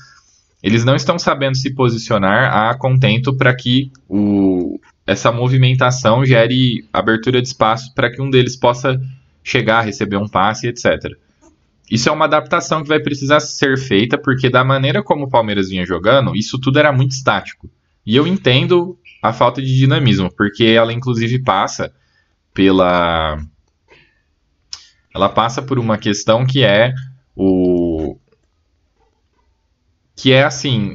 eles 0.63 0.85
não 0.85 0.95
estão 0.95 1.17
sabendo 1.17 1.57
se 1.57 1.73
posicionar 1.73 2.53
a 2.53 2.75
contento 2.75 3.35
para 3.35 3.55
que 3.55 3.91
o, 4.07 4.79
essa 5.05 5.31
movimentação 5.31 6.25
gere 6.25 6.85
abertura 6.93 7.41
de 7.41 7.47
espaço 7.47 7.93
para 7.95 8.11
que 8.11 8.21
um 8.21 8.29
deles 8.29 8.55
possa 8.55 9.01
chegar, 9.43 9.81
receber 9.81 10.17
um 10.17 10.27
passe, 10.27 10.67
etc. 10.67 11.17
Isso 11.89 12.07
é 12.07 12.11
uma 12.11 12.25
adaptação 12.25 12.83
que 12.83 12.87
vai 12.87 12.99
precisar 12.99 13.39
ser 13.39 13.77
feita, 13.77 14.17
porque 14.17 14.49
da 14.49 14.63
maneira 14.63 15.03
como 15.03 15.25
o 15.25 15.29
Palmeiras 15.29 15.69
vinha 15.69 15.85
jogando, 15.85 16.35
isso 16.35 16.59
tudo 16.59 16.79
era 16.79 16.91
muito 16.91 17.11
estático. 17.11 17.69
E 18.05 18.15
eu 18.15 18.25
entendo 18.25 18.97
a 19.21 19.33
falta 19.33 19.61
de 19.61 19.75
dinamismo, 19.75 20.31
porque 20.35 20.63
ela 20.63 20.93
inclusive 20.93 21.39
passa 21.39 21.91
pela. 22.53 23.39
Ela 25.13 25.27
passa 25.27 25.61
por 25.61 25.77
uma 25.77 25.97
questão 25.97 26.45
que 26.45 26.63
é 26.63 26.93
o, 27.35 27.80
que 30.21 30.31
é 30.31 30.43
assim, 30.43 30.93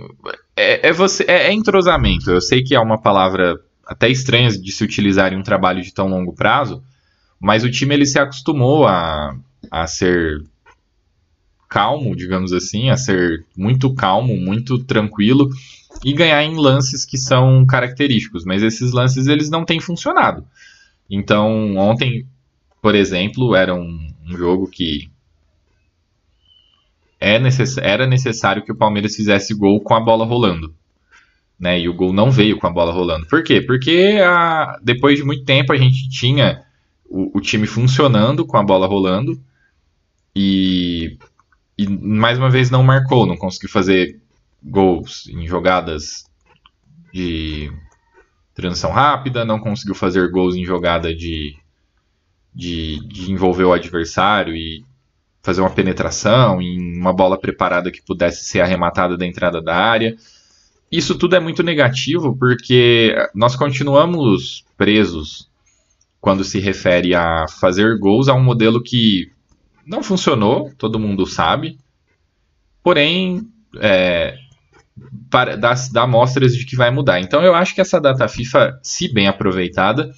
é, 0.57 0.89
é 0.89 0.93
você 0.93 1.25
é, 1.27 1.49
é, 1.49 1.53
entrosamento. 1.53 2.31
Eu 2.31 2.41
sei 2.41 2.63
que 2.63 2.77
é 2.77 2.79
uma 2.79 2.97
palavra 2.97 3.59
até 3.85 4.09
estranha 4.09 4.49
de 4.51 4.71
se 4.71 4.85
utilizar 4.85 5.33
em 5.33 5.37
um 5.37 5.43
trabalho 5.43 5.83
de 5.83 5.93
tão 5.93 6.07
longo 6.07 6.33
prazo, 6.33 6.81
mas 7.41 7.65
o 7.65 7.71
time 7.71 7.93
ele 7.93 8.07
se 8.07 8.21
acostumou 8.21 8.87
a, 8.87 9.37
a 9.69 9.85
ser 9.89 10.45
calmo, 11.69 12.15
digamos 12.15 12.53
assim, 12.53 12.89
a 12.89 12.97
ser 12.97 13.45
muito 13.57 13.93
calmo, 13.93 14.37
muito 14.37 14.79
tranquilo 14.85 15.49
e 16.05 16.13
ganhar 16.13 16.45
em 16.45 16.55
lances 16.55 17.05
que 17.05 17.19
são 17.19 17.67
característicos, 17.67 18.45
mas 18.45 18.63
esses 18.63 18.93
lances 18.93 19.27
eles 19.27 19.51
não 19.51 19.65
têm 19.65 19.81
funcionado. 19.81 20.47
Então, 21.11 21.77
ontem, 21.77 22.29
por 22.81 22.95
exemplo, 22.95 23.57
era 23.57 23.75
um, 23.75 24.09
um 24.25 24.37
jogo 24.37 24.69
que 24.69 25.11
é 27.19 27.39
necess 27.39 27.79
era 27.79 28.07
necessário 28.07 28.65
que 28.65 28.73
o 28.73 28.77
Palmeiras 28.77 29.15
fizesse 29.15 29.55
gol 29.55 29.81
com 29.81 29.95
a 29.95 30.01
bola 30.01 30.25
rolando. 30.25 30.75
Né? 31.59 31.81
E 31.81 31.89
o 31.89 31.95
gol 31.95 32.13
não 32.13 32.31
veio 32.31 32.59
com 32.59 32.67
a 32.67 32.71
bola 32.71 32.93
rolando. 32.93 33.27
Por 33.27 33.43
quê? 33.43 33.63
Porque 33.63 34.19
a, 34.23 34.79
depois 34.83 35.19
de 35.19 35.25
muito 35.25 35.45
tempo 35.45 35.73
a 35.73 35.77
gente 35.77 36.09
tinha 36.11 36.63
o, 37.09 37.39
o 37.39 37.41
time 37.41 37.67
funcionando 37.67 38.47
com 38.47 38.57
a 38.57 38.63
bola 38.63 38.87
rolando 38.87 39.41
e, 40.35 41.17
e, 41.79 41.89
mais 41.89 42.37
uma 42.37 42.51
vez 42.51 42.71
não 42.71 42.83
marcou, 42.83 43.25
não 43.25 43.37
conseguiu 43.37 43.71
fazer 43.71 44.21
gols 44.63 45.27
em 45.29 45.47
jogadas 45.47 46.27
de 47.13 47.73
transição 48.53 48.91
rápida, 48.91 49.45
não 49.45 49.59
conseguiu 49.59 49.95
fazer 49.95 50.31
gols 50.31 50.55
em 50.57 50.65
jogada 50.65 51.15
de, 51.15 51.57
de, 52.55 52.99
de 53.07 53.33
envolver 53.33 53.65
o 53.65 53.73
adversário 53.73 54.55
e 54.55 54.85
fazer 55.47 55.61
uma 55.61 55.71
penetração 55.71 56.61
em 56.61 56.99
uma 56.99 57.13
bola 57.13 57.39
preparada 57.39 57.93
que 57.93 58.03
pudesse 58.03 58.45
ser 58.47 58.61
arrematada 58.61 59.17
da 59.17 59.25
entrada 59.25 59.63
da 59.63 59.77
área. 59.77 60.17
Isso 60.91 61.17
tudo 61.17 61.37
é 61.37 61.41
muito 61.41 61.63
negativo 61.63 62.37
porque 62.37 63.15
nós 63.33 63.55
continuamos 63.55 64.65
presos 64.77 65.49
quando 66.21 66.43
se 66.43 66.59
refere 66.59 67.15
a 67.15 67.47
fazer 67.47 67.97
gols 67.97 68.27
a 68.29 68.35
um 68.35 68.43
modelo 68.43 68.83
que 68.83 69.31
não 69.87 70.03
funcionou, 70.03 70.73
todo 70.77 70.99
mundo 70.99 71.25
sabe, 71.25 71.79
porém 72.83 73.47
é, 73.79 74.37
para, 75.31 75.57
dá, 75.57 75.75
dá 75.93 76.09
mostras 76.09 76.57
de 76.57 76.67
que 76.67 76.75
vai 76.75 76.91
mudar. 76.91 77.21
Então 77.21 77.41
eu 77.41 77.55
acho 77.55 77.73
que 77.73 77.81
essa 77.81 78.01
data 78.01 78.27
FIFA, 78.27 78.81
se 78.83 79.13
bem 79.13 79.29
aproveitada, 79.29 80.13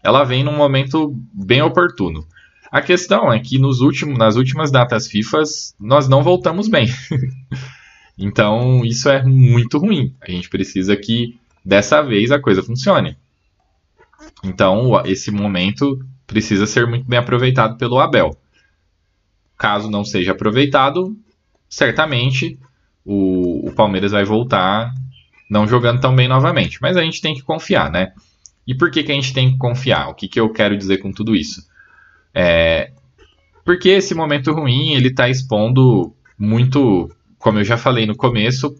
ela 0.00 0.22
vem 0.22 0.44
num 0.44 0.56
momento 0.56 1.12
bem 1.34 1.60
oportuno. 1.60 2.24
A 2.70 2.80
questão 2.80 3.32
é 3.32 3.40
que 3.40 3.58
nos 3.58 3.80
últimos, 3.80 4.16
nas 4.16 4.36
últimas 4.36 4.70
datas 4.70 5.08
FIFA 5.08 5.42
nós 5.78 6.08
não 6.08 6.22
voltamos 6.22 6.68
bem. 6.68 6.86
então 8.16 8.84
isso 8.84 9.08
é 9.08 9.24
muito 9.24 9.78
ruim. 9.78 10.14
A 10.20 10.30
gente 10.30 10.48
precisa 10.48 10.96
que 10.96 11.38
dessa 11.64 12.00
vez 12.00 12.30
a 12.30 12.40
coisa 12.40 12.62
funcione. 12.62 13.16
Então 14.44 15.02
esse 15.04 15.30
momento 15.30 15.98
precisa 16.26 16.66
ser 16.66 16.86
muito 16.86 17.06
bem 17.08 17.18
aproveitado 17.18 17.76
pelo 17.76 17.98
Abel. 17.98 18.36
Caso 19.58 19.90
não 19.90 20.04
seja 20.04 20.32
aproveitado, 20.32 21.16
certamente 21.68 22.58
o, 23.04 23.68
o 23.68 23.72
Palmeiras 23.72 24.12
vai 24.12 24.24
voltar 24.24 24.94
não 25.50 25.66
jogando 25.66 26.00
tão 26.00 26.14
bem 26.14 26.28
novamente. 26.28 26.78
Mas 26.80 26.96
a 26.96 27.02
gente 27.02 27.20
tem 27.20 27.34
que 27.34 27.42
confiar, 27.42 27.90
né? 27.90 28.12
E 28.64 28.74
por 28.74 28.90
que, 28.90 29.02
que 29.02 29.10
a 29.10 29.14
gente 29.14 29.34
tem 29.34 29.50
que 29.50 29.58
confiar? 29.58 30.08
O 30.08 30.14
que, 30.14 30.28
que 30.28 30.38
eu 30.38 30.48
quero 30.52 30.78
dizer 30.78 30.98
com 30.98 31.10
tudo 31.10 31.34
isso? 31.34 31.68
É, 32.34 32.92
porque 33.64 33.88
esse 33.88 34.14
momento 34.14 34.52
ruim 34.52 34.94
ele 34.94 35.08
está 35.08 35.28
expondo 35.28 36.14
muito, 36.38 37.10
como 37.38 37.58
eu 37.58 37.64
já 37.64 37.76
falei 37.76 38.06
no 38.06 38.16
começo, 38.16 38.74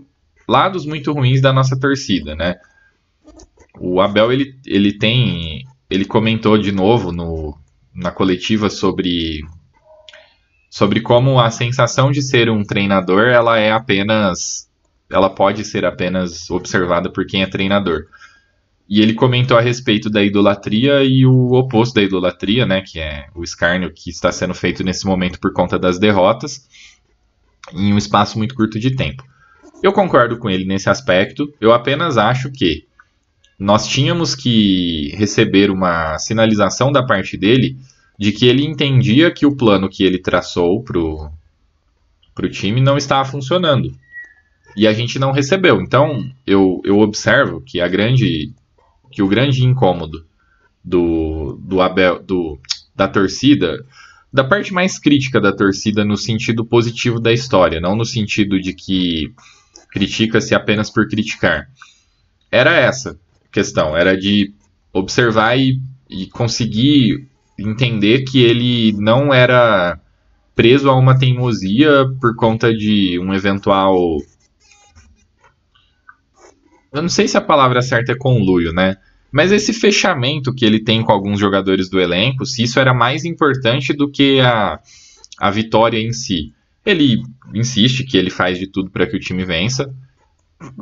lados 0.49 0.85
muito 0.85 1.13
ruins 1.13 1.41
da 1.41 1.53
nossa 1.53 1.79
torcida, 1.79 2.35
né? 2.35 2.57
O 3.79 4.01
Abel 4.01 4.33
ele, 4.33 4.59
ele 4.67 4.93
tem, 4.93 5.65
ele 5.89 6.05
comentou 6.05 6.59
de 6.59 6.73
novo 6.73 7.13
no, 7.13 7.57
na 7.95 8.11
coletiva 8.11 8.69
sobre 8.69 9.43
sobre 10.69 11.01
como 11.01 11.41
a 11.41 11.51
sensação 11.51 12.13
de 12.13 12.23
ser 12.23 12.49
um 12.49 12.63
treinador 12.63 13.29
ela 13.29 13.59
é 13.59 13.73
apenas 13.73 14.69
ela 15.11 15.29
pode 15.29 15.65
ser 15.65 15.85
apenas 15.85 16.49
observada 16.49 17.11
por 17.11 17.27
quem 17.27 17.43
é 17.43 17.47
treinador 17.47 18.07
e 18.91 19.01
ele 19.01 19.15
comentou 19.15 19.57
a 19.57 19.61
respeito 19.61 20.11
da 20.11 20.21
idolatria 20.21 21.05
e 21.05 21.25
o 21.25 21.53
oposto 21.53 21.95
da 21.95 22.03
idolatria, 22.03 22.67
né, 22.67 22.81
que 22.81 22.99
é 22.99 23.29
o 23.37 23.45
escárnio 23.45 23.93
que 23.95 24.11
está 24.11 24.33
sendo 24.33 24.53
feito 24.53 24.83
nesse 24.83 25.07
momento 25.07 25.39
por 25.39 25.53
conta 25.53 25.79
das 25.79 25.97
derrotas, 25.97 26.67
em 27.73 27.95
um 27.95 27.97
espaço 27.97 28.37
muito 28.37 28.53
curto 28.53 28.81
de 28.81 28.97
tempo. 28.97 29.23
Eu 29.81 29.93
concordo 29.93 30.37
com 30.39 30.51
ele 30.51 30.65
nesse 30.65 30.91
aspecto, 30.91 31.55
eu 31.61 31.73
apenas 31.73 32.19
acho 32.19 32.51
que 32.51 32.85
nós 33.57 33.87
tínhamos 33.87 34.35
que 34.35 35.15
receber 35.15 35.71
uma 35.71 36.19
sinalização 36.19 36.91
da 36.91 37.07
parte 37.07 37.37
dele 37.37 37.77
de 38.19 38.33
que 38.33 38.47
ele 38.47 38.65
entendia 38.65 39.31
que 39.31 39.47
o 39.47 39.57
plano 39.57 39.89
que 39.89 40.03
ele 40.03 40.19
traçou 40.19 40.83
pro, 40.83 41.31
pro 42.35 42.51
time 42.51 42.81
não 42.81 42.97
estava 42.97 43.25
funcionando. 43.25 43.95
E 44.77 44.87
a 44.87 44.93
gente 44.93 45.19
não 45.19 45.31
recebeu. 45.31 45.81
Então, 45.81 46.29
eu, 46.47 46.81
eu 46.85 46.99
observo 46.99 47.61
que 47.61 47.81
a 47.81 47.89
grande 47.89 48.53
que 49.11 49.23
o 49.23 49.29
grande 49.29 49.65
incômodo 49.65 50.25
do, 50.85 51.59
do 51.63 51.81
Abel, 51.81 52.23
do, 52.23 52.59
da 52.95 53.09
torcida, 53.09 53.85
da 54.33 54.45
parte 54.45 54.73
mais 54.73 54.99
crítica 54.99 55.41
da 55.41 55.55
torcida 55.55 56.05
no 56.05 56.17
sentido 56.17 56.65
positivo 56.65 57.19
da 57.19 57.33
história, 57.33 57.81
não 57.81 57.97
no 57.97 58.05
sentido 58.05 58.61
de 58.61 58.73
que 58.73 59.33
critica-se 59.91 60.55
apenas 60.55 60.89
por 60.89 61.09
criticar. 61.09 61.69
Era 62.51 62.75
essa 62.75 63.19
questão, 63.51 63.97
era 63.97 64.17
de 64.17 64.55
observar 64.93 65.59
e, 65.59 65.81
e 66.09 66.27
conseguir 66.27 67.27
entender 67.59 68.23
que 68.25 68.43
ele 68.43 68.93
não 68.93 69.35
era 69.35 69.99
preso 70.55 70.89
a 70.89 70.97
uma 70.97 71.19
teimosia 71.19 72.07
por 72.21 72.35
conta 72.37 72.75
de 72.75 73.19
um 73.19 73.35
eventual 73.35 74.19
eu 76.93 77.03
não 77.03 77.09
sei 77.09 77.29
se 77.29 77.37
a 77.37 77.41
palavra 77.41 77.83
certa 77.83 78.13
é 78.13 78.17
conluio, 78.17 78.73
né? 78.73 78.97
Mas 79.31 79.53
esse 79.53 79.73
fechamento 79.73 80.53
que 80.53 80.65
ele 80.65 80.81
tem 80.81 81.03
com 81.03 81.13
alguns 81.13 81.39
jogadores 81.39 81.89
do 81.89 82.01
elenco, 82.01 82.45
se 82.45 82.65
isso 82.65 82.81
era 82.81 82.93
mais 82.93 83.25
importante 83.25 83.93
do 83.93 84.11
que 84.11 84.41
a, 84.41 84.81
a 85.39 85.51
vitória 85.51 85.99
em 85.99 86.13
si. 86.13 86.53
Ele 86.85 87.23
insiste 87.55 88.05
que 88.05 88.17
ele 88.17 88.31
faz 88.31 88.59
de 88.59 88.67
tudo 88.67 88.91
para 88.91 89.07
que 89.07 89.17
o 89.17 89.21
time 89.21 89.45
vença. 89.45 89.95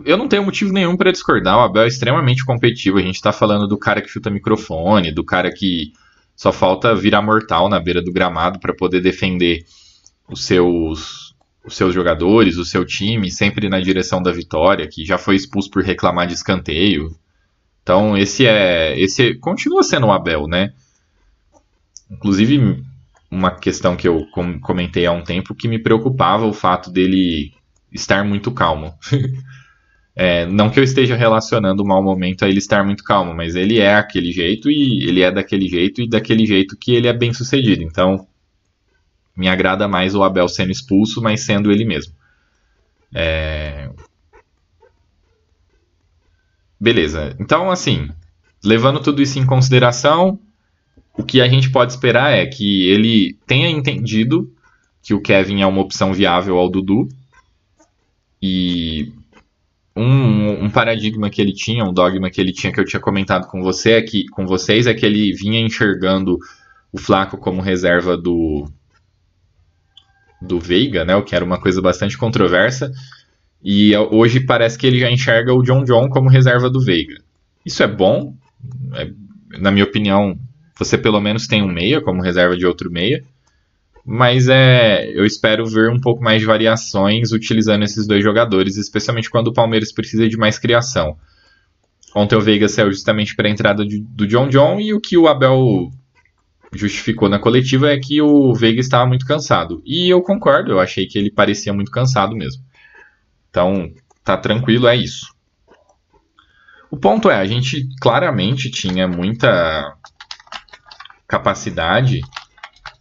Eu 0.05 0.17
não 0.17 0.29
tenho 0.29 0.45
motivo 0.45 0.73
nenhum 0.73 0.97
para 0.97 1.13
discordar. 1.13 1.59
O 1.59 1.61
Abel 1.61 1.83
é 1.83 1.89
extremamente 1.89 2.45
competitivo. 2.45 2.99
A 2.99 3.03
gente 3.03 3.17
está 3.17 3.33
falando 3.33 3.69
do 3.69 3.77
cara 3.77 4.01
que 4.01 4.09
chuta 4.09 4.31
microfone, 4.31 5.13
do 5.13 5.25
cara 5.25 5.53
que 5.53 5.93
só 6.35 6.53
falta 6.53 6.95
virar 6.95 7.21
mortal 7.21 7.69
na 7.69 7.79
beira 7.79 8.01
do 8.01 8.13
gramado 8.13 8.59
para 8.59 8.75
poder 8.75 9.01
defender 9.01 9.65
os 10.29 10.45
seus 10.45 11.28
os 11.69 11.77
seus 11.77 11.95
jogadores, 11.95 12.57
o 12.57 12.65
seu 12.65 12.85
time, 12.85 13.31
sempre 13.31 13.69
na 13.69 13.79
direção 13.79 14.23
da 14.23 14.33
vitória, 14.33 14.89
que 14.89 15.05
já 15.05 15.19
foi 15.19 15.37
expulso 15.37 15.71
por 15.71 15.83
reclamar 15.85 16.27
de 16.27 16.35
escanteio. 16.35 17.15
Então, 17.83 18.17
esse 18.17 18.47
é. 18.47 18.99
Esse 18.99 19.35
continua 19.35 19.83
sendo 19.83 20.07
o 20.07 20.13
Abel, 20.13 20.47
né? 20.47 20.73
Inclusive, 22.11 22.83
uma 23.31 23.51
questão 23.51 23.97
que 23.97 24.09
eu 24.09 24.27
comentei 24.63 25.07
há 25.07 25.13
um 25.13 25.23
tempo 25.23 25.55
que 25.55 25.69
me 25.69 25.79
preocupava 25.79 26.47
o 26.47 26.53
fato 26.53 26.91
dele 26.91 27.53
estar 27.93 28.25
muito 28.25 28.51
calmo. 28.51 28.95
é, 30.17 30.47
não 30.47 30.71
que 30.71 30.81
eu 30.81 30.85
esteja 30.85 31.17
relacionando 31.17 31.83
o 31.83 31.87
mau 31.87 32.03
momento 32.03 32.45
a 32.45 32.49
ele 32.49 32.59
estar 32.59 32.85
muito 32.85 33.05
calmo, 33.05 33.35
mas 33.35 33.55
ele 33.55 33.79
é 33.79 33.95
aquele 33.95 34.33
jeito 34.33 34.71
e 34.71 35.07
ele 35.07 35.23
é 35.23 35.31
daquele 35.31 35.69
jeito 35.69 36.01
e 36.01 36.09
daquele 36.09 36.47
jeito 36.47 36.77
que 36.79 36.95
ele 36.95 37.09
é 37.09 37.13
bem 37.13 37.33
sucedido. 37.33 37.83
Então, 37.83 38.27
me 39.39 39.49
agrada 39.49 39.87
mais 39.87 40.17
o 40.17 40.25
Abel 40.25 40.49
sendo 40.49 40.73
expulso, 40.73 41.23
mas 41.23 41.43
sendo 41.43 41.71
ele 41.71 41.85
mesmo. 41.85 42.13
É... 43.15 43.89
Beleza. 46.81 47.37
Então, 47.39 47.71
assim, 47.71 48.11
levando 48.65 49.01
tudo 49.01 49.23
isso 49.23 49.39
em 49.39 49.47
consideração, 49.47 50.41
o 51.17 51.23
que 51.23 51.41
a 51.41 51.47
gente 51.47 51.71
pode 51.71 51.93
esperar 51.93 52.33
é 52.33 52.47
que 52.47 52.89
ele 52.89 53.39
tenha 53.47 53.71
entendido 53.71 54.53
que 55.01 55.15
o 55.15 55.21
Kevin 55.21 55.63
é 55.63 55.67
uma 55.67 55.81
opção 55.81 56.13
viável 56.13 56.59
ao 56.59 56.69
Dudu. 56.69 57.09
E 58.43 59.13
um, 59.95 60.65
um, 60.65 60.71
paradigma 60.71 61.31
que 61.31 61.41
ele 61.41 61.53
tinha, 61.53 61.85
um 61.85 61.93
dogma 61.93 62.29
que 62.29 62.41
ele 62.41 62.53
tinha 62.53 62.73
que 62.73 62.81
eu 62.81 62.85
tinha 62.85 63.01
comentado 63.01 63.47
com 63.47 63.63
você 63.63 63.93
é 63.93 64.03
que 64.03 64.27
com 64.29 64.47
vocês 64.47 64.87
é 64.87 64.95
que 64.95 65.07
ele 65.07 65.33
vinha 65.33 65.61
enxergando 65.61 66.39
o 66.93 66.99
Flaco 66.99 67.37
como 67.37 67.61
reserva 67.61 68.17
do 68.17 68.69
do 70.41 70.59
Veiga, 70.59 71.05
né? 71.05 71.17
O 71.17 71.23
que 71.23 71.35
era 71.35 71.45
uma 71.45 71.61
coisa 71.61 71.81
bastante 71.83 72.17
controversa. 72.17 72.93
E 73.63 73.97
hoje 73.97 74.41
parece 74.41 74.79
que 74.79 74.87
ele 74.87 75.01
já 75.01 75.11
enxerga 75.11 75.53
o 75.53 75.63
John 75.63 75.85
John 75.85 76.09
como 76.09 76.29
reserva 76.29 76.71
do 76.71 76.81
Veiga. 76.81 77.17
Isso 77.67 77.83
é 77.83 77.89
bom. 77.89 78.35
É, 78.95 79.11
na 79.59 79.71
minha 79.71 79.85
opinião, 79.85 80.39
você 80.79 80.97
pelo 80.97 81.21
menos 81.21 81.47
tem 81.47 81.63
um 81.63 81.73
meia 81.73 82.01
como 82.01 82.23
reserva 82.23 82.57
de 82.57 82.67
outro 82.67 82.91
meia. 82.91 83.25
Mas 84.05 84.49
é, 84.49 85.11
eu 85.13 85.27
espero 85.27 85.67
ver 85.67 85.91
um 85.91 86.01
pouco 86.01 86.23
mais 86.23 86.41
de 86.41 86.47
variações 86.47 87.33
utilizando 87.33 87.83
esses 87.83 88.07
dois 88.07 88.25
jogadores, 88.25 88.77
especialmente 88.77 89.29
quando 89.29 89.49
o 89.49 89.53
Palmeiras 89.53 89.93
precisa 89.93 90.27
de 90.29 90.37
mais 90.37 90.59
criação. 90.59 91.17
Ontem 92.15 92.35
o 92.35 92.41
Veiga 92.41 92.69
saiu 92.69 92.91
justamente 92.91 93.37
para 93.37 93.49
a 93.49 93.51
entrada 93.51 93.85
de, 93.85 94.01
do 94.01 94.27
John 94.27 94.49
John 94.49 94.81
e 94.81 94.95
o 94.95 95.01
que 95.01 95.19
o 95.19 95.29
Abel 95.29 95.91
justificou 96.73 97.29
na 97.29 97.39
coletiva 97.39 97.91
é 97.91 97.99
que 97.99 98.21
o 98.21 98.53
Veiga 98.55 98.81
estava 98.81 99.07
muito 99.07 99.27
cansado. 99.27 99.83
E 99.85 100.09
eu 100.09 100.21
concordo, 100.23 100.73
eu 100.73 100.81
achei 100.81 101.07
que 101.07 101.19
ele 101.19 101.31
parecia 101.31 101.73
muito 101.73 101.91
cansado 101.91 102.35
mesmo. 102.35 102.63
Então, 103.51 103.91
tá 104.23 104.37
tranquilo, 104.37 104.87
é 104.87 104.97
isso. 104.97 105.27
O 106.91 106.97
ponto 106.97 107.31
é, 107.31 107.37
a 107.37 107.47
gente 107.47 107.89
claramente 108.01 108.71
tinha 108.71 109.07
muita 109.07 109.95
capacidade 111.27 112.21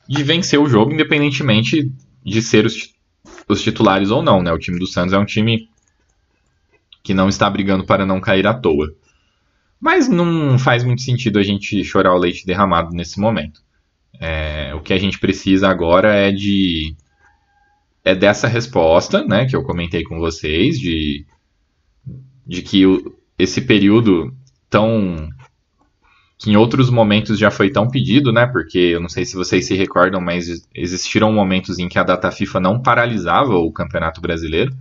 de 0.08 0.24
vencer 0.24 0.60
o 0.60 0.68
jogo, 0.68 0.94
independentemente 0.94 1.92
de 2.24 2.42
ser 2.42 2.66
os, 2.66 2.94
os 3.48 3.62
titulares 3.62 4.10
ou 4.10 4.22
não, 4.22 4.42
né? 4.42 4.52
O 4.52 4.60
time 4.60 4.80
do 4.80 4.88
Santos 4.88 5.14
é 5.14 5.18
um 5.18 5.26
time 5.26 5.70
que 7.02 7.14
não 7.14 7.30
está 7.30 7.50
brigando 7.50 7.86
para 7.86 8.06
não 8.06 8.20
cair 8.20 8.46
à 8.46 8.54
toa. 8.54 8.94
Mas 9.80 10.08
não 10.08 10.58
faz 10.58 10.84
muito 10.84 11.02
sentido 11.02 11.38
a 11.38 11.44
gente 11.44 11.84
chorar 11.84 12.14
o 12.14 12.18
leite 12.18 12.46
derramado 12.46 12.96
nesse 12.96 13.20
momento. 13.20 13.62
É, 14.20 14.74
o 14.74 14.82
que 14.82 14.94
a 14.94 14.98
gente 14.98 15.20
precisa 15.20 15.70
agora 15.70 16.14
é 16.14 16.32
de 16.32 16.96
é 18.04 18.16
dessa 18.16 18.48
resposta, 18.48 19.24
né, 19.26 19.46
que 19.46 19.56
eu 19.56 19.64
comentei 19.64 20.02
com 20.02 20.18
vocês, 20.18 20.80
de, 20.80 21.26
de 22.46 22.62
que 22.62 22.86
o, 22.86 23.14
esse 23.38 23.62
período 23.62 24.34
tão 24.70 25.30
que 26.40 26.52
em 26.52 26.56
outros 26.56 26.90
momentos 26.90 27.38
já 27.38 27.50
foi 27.50 27.72
tão 27.72 27.90
pedido, 27.90 28.32
né? 28.32 28.46
Porque 28.46 28.78
eu 28.78 29.00
não 29.02 29.10
sei 29.10 29.26
se 29.26 29.36
vocês 29.36 29.66
se 29.66 29.74
recordam, 29.76 30.22
mas 30.22 30.68
existiram 30.74 31.34
momentos 31.34 31.80
em 31.80 31.90
que 31.90 31.98
a 31.98 32.04
data 32.04 32.32
FIFA 32.32 32.60
não 32.60 32.82
paralisava 32.82 33.56
o 33.56 33.72
Campeonato 33.72 34.22
Brasileiro 34.22 34.72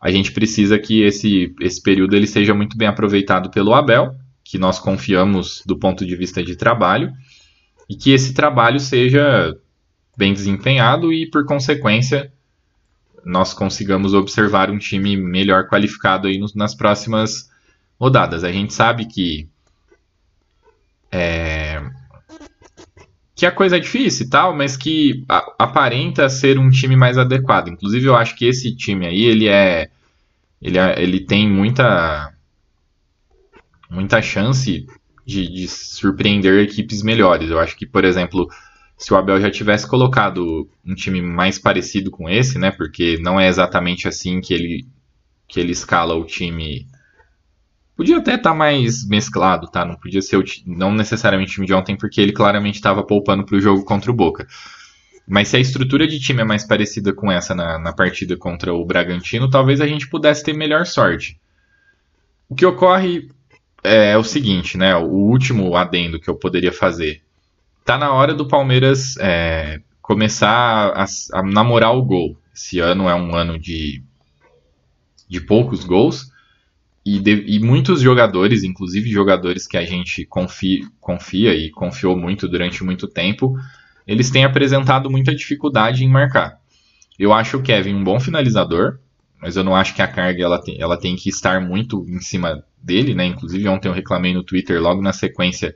a 0.00 0.10
gente 0.10 0.32
precisa 0.32 0.78
que 0.78 1.02
esse, 1.02 1.54
esse 1.60 1.82
período 1.82 2.14
ele 2.14 2.26
seja 2.26 2.54
muito 2.54 2.76
bem 2.76 2.86
aproveitado 2.86 3.50
pelo 3.50 3.74
Abel, 3.74 4.14
que 4.44 4.58
nós 4.58 4.78
confiamos 4.78 5.62
do 5.66 5.76
ponto 5.76 6.06
de 6.06 6.16
vista 6.16 6.42
de 6.42 6.56
trabalho, 6.56 7.12
e 7.88 7.96
que 7.96 8.10
esse 8.10 8.32
trabalho 8.32 8.78
seja 8.78 9.56
bem 10.16 10.32
desempenhado 10.32 11.12
e, 11.12 11.28
por 11.28 11.44
consequência, 11.44 12.32
nós 13.24 13.52
consigamos 13.52 14.14
observar 14.14 14.70
um 14.70 14.78
time 14.78 15.16
melhor 15.16 15.68
qualificado 15.68 16.28
aí 16.28 16.40
nas 16.54 16.74
próximas 16.74 17.50
rodadas. 17.98 18.44
A 18.44 18.52
gente 18.52 18.72
sabe 18.72 19.06
que 19.06 19.48
é, 21.10 21.82
que 23.38 23.46
a 23.46 23.52
coisa 23.52 23.76
é 23.76 23.80
difícil 23.80 24.26
e 24.26 24.28
tal, 24.28 24.52
mas 24.52 24.76
que 24.76 25.24
aparenta 25.56 26.28
ser 26.28 26.58
um 26.58 26.68
time 26.70 26.96
mais 26.96 27.16
adequado. 27.16 27.68
Inclusive, 27.68 28.04
eu 28.04 28.16
acho 28.16 28.34
que 28.34 28.44
esse 28.44 28.74
time 28.74 29.06
aí, 29.06 29.22
ele 29.22 29.46
é. 29.46 29.88
Ele, 30.60 30.76
é, 30.76 31.00
ele 31.00 31.20
tem 31.20 31.48
muita. 31.48 32.34
muita 33.88 34.20
chance 34.20 34.84
de, 35.24 35.48
de 35.48 35.68
surpreender 35.68 36.64
equipes 36.64 37.00
melhores. 37.00 37.48
Eu 37.48 37.60
acho 37.60 37.76
que, 37.76 37.86
por 37.86 38.04
exemplo, 38.04 38.48
se 38.96 39.14
o 39.14 39.16
Abel 39.16 39.40
já 39.40 39.52
tivesse 39.52 39.86
colocado 39.86 40.68
um 40.84 40.96
time 40.96 41.22
mais 41.22 41.60
parecido 41.60 42.10
com 42.10 42.28
esse, 42.28 42.58
né? 42.58 42.72
Porque 42.72 43.18
não 43.18 43.38
é 43.38 43.46
exatamente 43.46 44.08
assim 44.08 44.40
que 44.40 44.52
ele, 44.52 44.84
que 45.46 45.60
ele 45.60 45.70
escala 45.70 46.16
o 46.16 46.24
time 46.24 46.88
Podia 47.98 48.18
até 48.18 48.36
estar 48.36 48.50
tá 48.50 48.54
mais 48.54 49.04
mesclado, 49.04 49.66
tá? 49.66 49.84
Não 49.84 49.96
podia 49.96 50.22
ser 50.22 50.36
o, 50.36 50.44
não 50.64 50.94
necessariamente 50.94 51.50
o 51.50 51.54
time 51.54 51.66
de 51.66 51.74
ontem, 51.74 51.96
porque 51.96 52.20
ele 52.20 52.30
claramente 52.30 52.76
estava 52.76 53.02
poupando 53.02 53.44
para 53.44 53.56
o 53.56 53.60
jogo 53.60 53.84
contra 53.84 54.08
o 54.08 54.14
Boca. 54.14 54.46
Mas 55.26 55.48
se 55.48 55.56
a 55.56 55.60
estrutura 55.60 56.06
de 56.06 56.20
time 56.20 56.42
é 56.42 56.44
mais 56.44 56.64
parecida 56.64 57.12
com 57.12 57.28
essa 57.30 57.56
na, 57.56 57.76
na 57.76 57.92
partida 57.92 58.36
contra 58.36 58.72
o 58.72 58.86
Bragantino, 58.86 59.50
talvez 59.50 59.80
a 59.80 59.86
gente 59.88 60.08
pudesse 60.08 60.44
ter 60.44 60.52
melhor 60.52 60.86
sorte. 60.86 61.40
O 62.48 62.54
que 62.54 62.64
ocorre 62.64 63.28
é, 63.82 64.16
o 64.16 64.22
seguinte, 64.22 64.78
né? 64.78 64.94
O 64.94 65.08
último 65.08 65.74
adendo 65.74 66.20
que 66.20 66.30
eu 66.30 66.36
poderia 66.36 66.72
fazer. 66.72 67.20
Tá 67.84 67.98
na 67.98 68.12
hora 68.12 68.32
do 68.32 68.46
Palmeiras 68.46 69.16
é, 69.18 69.80
começar 70.00 70.92
a, 70.94 71.04
a 71.32 71.42
namorar 71.42 71.96
o 71.96 72.04
gol. 72.04 72.38
Esse 72.54 72.78
ano 72.78 73.08
é 73.08 73.14
um 73.16 73.34
ano 73.34 73.58
de, 73.58 74.04
de 75.28 75.40
poucos 75.40 75.82
gols 75.84 76.27
e, 77.08 77.18
de, 77.18 77.44
e, 77.46 77.58
muitos 77.58 78.02
jogadores, 78.02 78.62
inclusive 78.62 79.10
jogadores 79.10 79.66
que 79.66 79.78
a 79.78 79.84
gente 79.84 80.26
confia, 80.26 80.86
confia 81.00 81.54
e 81.54 81.70
confiou 81.70 82.14
muito 82.14 82.46
durante 82.46 82.84
muito 82.84 83.08
tempo, 83.08 83.56
eles 84.06 84.30
têm 84.30 84.44
apresentado 84.44 85.10
muita 85.10 85.34
dificuldade 85.34 86.04
em 86.04 86.08
marcar. 86.08 86.60
Eu 87.18 87.32
acho 87.32 87.56
o 87.56 87.62
Kevin 87.62 87.94
um 87.94 88.04
bom 88.04 88.20
finalizador, 88.20 88.98
mas 89.40 89.56
eu 89.56 89.64
não 89.64 89.74
acho 89.74 89.94
que 89.94 90.02
a 90.02 90.06
carga 90.06 90.44
ela 90.44 90.60
tem, 90.60 90.78
ela 90.78 90.98
tem 90.98 91.16
que 91.16 91.30
estar 91.30 91.62
muito 91.62 92.04
em 92.06 92.20
cima 92.20 92.62
dele, 92.82 93.14
né? 93.14 93.24
Inclusive 93.24 93.66
ontem 93.68 93.88
eu 93.88 93.94
reclamei 93.94 94.34
no 94.34 94.44
Twitter 94.44 94.78
logo 94.78 95.00
na 95.00 95.14
sequência 95.14 95.74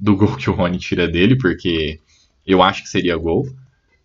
do 0.00 0.16
gol 0.16 0.34
que 0.34 0.48
o 0.48 0.54
Rony 0.54 0.78
tira 0.78 1.06
dele, 1.06 1.36
porque 1.36 2.00
eu 2.46 2.62
acho 2.62 2.82
que 2.82 2.88
seria 2.88 3.18
gol. 3.18 3.46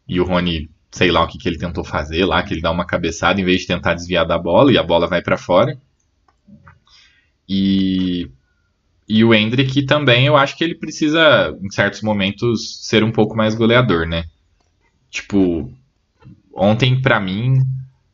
E 0.06 0.19
o 0.19 0.26
Rony, 0.26 0.69
sei 0.91 1.10
lá 1.10 1.24
o 1.24 1.28
que, 1.28 1.38
que 1.38 1.48
ele 1.48 1.58
tentou 1.58 1.86
fazer 1.86 2.26
lá, 2.26 2.43
que 2.43 2.54
ele 2.54 2.62
dá 2.62 2.69
uma 2.69 2.86
cabeçada 2.86 3.39
em 3.39 3.45
vez 3.45 3.62
de 3.62 3.67
tentar 3.67 3.93
desviar 3.93 4.26
da 4.26 4.38
bola 4.38 4.74
e 4.74 4.78
a 4.78 4.84
bola 4.84 5.08
vai 5.08 5.22
para 5.22 5.38
fora. 5.38 5.80
E, 7.50 8.30
e 9.08 9.24
o 9.24 9.34
Hendrick 9.34 9.84
também, 9.88 10.28
eu 10.28 10.38
acho 10.38 10.56
que 10.56 10.64
ele 10.64 10.76
precisa, 10.76 11.58
em 11.62 11.72
certos 11.72 12.02
momentos, 12.02 12.88
ser 12.88 13.04
um 13.04 13.12
pouco 13.12 13.36
mais 13.36 13.56
goleador, 13.56 14.08
né? 14.08 14.26
Tipo, 15.10 15.74
ontem, 16.54 17.02
para 17.02 17.20
mim, 17.20 17.64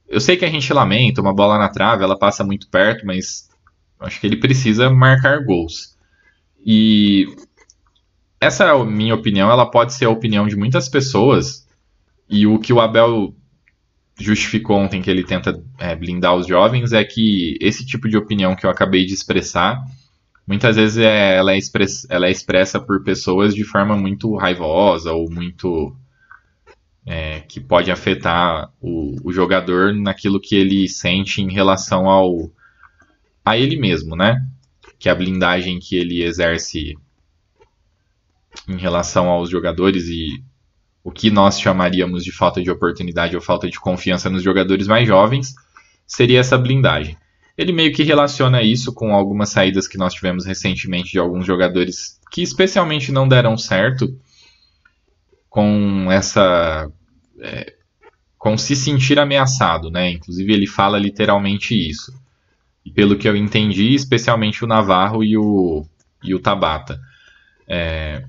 eu 0.07 0.21
sei 0.21 0.37
que 0.37 0.45
a 0.45 0.49
gente 0.49 0.71
lamenta, 0.71 1.21
uma 1.21 1.33
bola 1.33 1.57
na 1.57 1.67
trave, 1.67 2.03
ela 2.03 2.17
passa 2.17 2.45
muito 2.45 2.69
perto, 2.69 3.05
mas 3.05 3.49
acho 3.99 4.21
que 4.21 4.27
ele 4.27 4.37
precisa 4.37 4.89
marcar 4.89 5.43
gols. 5.43 5.97
E 6.65 7.25
essa 8.39 8.83
minha 8.85 9.15
opinião, 9.15 9.51
ela 9.51 9.69
pode 9.69 9.93
ser 9.93 10.05
a 10.05 10.09
opinião 10.09 10.47
de 10.47 10.55
muitas 10.55 10.87
pessoas, 10.87 11.67
e 12.29 12.47
o 12.47 12.57
que 12.57 12.71
o 12.71 12.79
Abel 12.79 13.35
justificou 14.17 14.77
ontem 14.77 15.01
que 15.01 15.09
ele 15.09 15.23
tenta 15.23 15.61
é, 15.77 15.95
blindar 15.95 16.35
os 16.35 16.47
jovens 16.47 16.93
é 16.93 17.03
que 17.03 17.57
esse 17.59 17.85
tipo 17.85 18.07
de 18.07 18.17
opinião 18.17 18.55
que 18.55 18.65
eu 18.65 18.69
acabei 18.69 19.05
de 19.05 19.13
expressar, 19.13 19.83
muitas 20.47 20.75
vezes 20.75 20.97
é, 20.97 21.35
ela, 21.35 21.53
é 21.53 21.57
express, 21.57 22.07
ela 22.09 22.27
é 22.27 22.31
expressa 22.31 22.79
por 22.79 23.03
pessoas 23.03 23.53
de 23.53 23.63
forma 23.63 23.95
muito 23.95 24.35
raivosa 24.35 25.11
ou 25.11 25.29
muito. 25.29 25.95
É, 27.07 27.41
que 27.41 27.59
pode 27.59 27.91
afetar 27.91 28.73
o, 28.81 29.15
o, 29.23 29.31
jogador 29.31 29.93
naquilo 29.93 30.41
que 30.41 30.55
ele 30.55 30.89
sente 30.89 31.39
em 31.39 31.53
relação 31.53 32.09
ao 32.09 32.51
a 33.45 33.55
ele 33.55 33.77
mesmo, 33.77 34.15
né? 34.15 34.43
Que 34.97 35.07
a 35.07 35.13
blindagem 35.13 35.77
que 35.79 35.95
ele 35.95 36.23
exerce 36.23 36.97
em 38.67 38.77
relação 38.77 39.29
aos 39.29 39.51
jogadores 39.51 40.07
e 40.07 40.43
o 41.05 41.11
que 41.11 41.29
nós 41.29 41.61
chamaríamos 41.61 42.23
de 42.23 42.31
falta 42.31 42.63
de 42.63 42.71
oportunidade 42.71 43.35
ou 43.35 43.41
falta 43.41 43.69
de 43.69 43.79
confiança 43.79 44.27
nos 44.27 44.41
jogadores 44.41 44.87
mais 44.87 45.07
jovens, 45.07 45.53
seria 46.07 46.39
essa 46.39 46.57
blindagem. 46.57 47.15
Ele 47.55 47.71
meio 47.71 47.93
que 47.93 48.01
relaciona 48.01 48.63
isso 48.63 48.91
com 48.91 49.13
algumas 49.13 49.49
saídas 49.49 49.87
que 49.87 49.99
nós 49.99 50.15
tivemos 50.15 50.47
recentemente 50.47 51.11
de 51.11 51.19
alguns 51.19 51.45
jogadores 51.45 52.19
que 52.31 52.41
especialmente 52.41 53.11
não 53.11 53.27
deram 53.27 53.55
certo 53.55 54.19
com 55.47 56.11
essa 56.11 56.91
é, 57.39 57.75
com 58.39 58.57
se 58.57 58.75
sentir 58.75 59.19
ameaçado, 59.19 59.91
né? 59.91 60.09
Inclusive 60.09 60.51
ele 60.51 60.65
fala 60.65 60.97
literalmente 60.97 61.75
isso. 61.75 62.11
E 62.83 62.89
pelo 62.89 63.15
que 63.15 63.29
eu 63.29 63.35
entendi, 63.35 63.93
especialmente 63.93 64.63
o 64.63 64.67
Navarro 64.67 65.23
e 65.23 65.37
o, 65.37 65.85
e 66.23 66.33
o 66.33 66.39
Tabata. 66.39 66.99
É, 67.67 68.25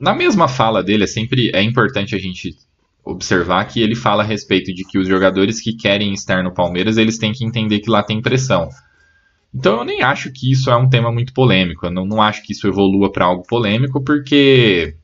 na 0.00 0.14
mesma 0.14 0.48
fala 0.48 0.82
dele, 0.82 1.04
é 1.04 1.06
sempre 1.06 1.50
é 1.54 1.62
importante 1.62 2.14
a 2.14 2.18
gente 2.18 2.56
observar 3.04 3.64
que 3.64 3.80
ele 3.80 3.94
fala 3.94 4.22
a 4.22 4.26
respeito 4.26 4.72
de 4.72 4.84
que 4.84 4.98
os 4.98 5.08
jogadores 5.08 5.60
que 5.60 5.72
querem 5.72 6.12
estar 6.12 6.42
no 6.42 6.52
Palmeiras, 6.52 6.98
eles 6.98 7.18
têm 7.18 7.32
que 7.32 7.44
entender 7.44 7.80
que 7.80 7.90
lá 7.90 8.02
tem 8.02 8.20
pressão. 8.20 8.68
Então 9.54 9.78
eu 9.78 9.84
nem 9.84 10.02
acho 10.02 10.30
que 10.30 10.52
isso 10.52 10.70
é 10.70 10.76
um 10.76 10.88
tema 10.88 11.10
muito 11.10 11.32
polêmico. 11.32 11.86
Eu 11.86 11.90
não, 11.90 12.04
não 12.04 12.20
acho 12.20 12.42
que 12.42 12.52
isso 12.52 12.68
evolua 12.68 13.10
para 13.10 13.24
algo 13.24 13.46
polêmico, 13.46 14.02
porque 14.04 14.94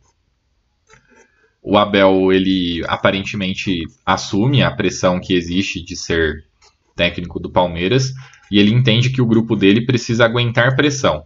o 1.63 1.79
Abel 1.79 2.31
ele 2.31 2.83
aparentemente 2.87 3.85
assume 4.05 4.63
a 4.63 4.71
pressão 4.71 5.19
que 5.19 5.35
existe 5.35 5.83
de 5.83 5.97
ser 5.97 6.45
técnico 6.95 7.41
do 7.41 7.51
Palmeiras 7.51 8.13
e 8.51 8.59
ele 8.59 8.71
entende 8.71 9.11
que 9.11 9.23
o 9.23 9.27
grupo 9.27 9.57
dele 9.57 9.87
precisa 9.87 10.27
aguentar 10.27 10.77
pressão. 10.77 11.25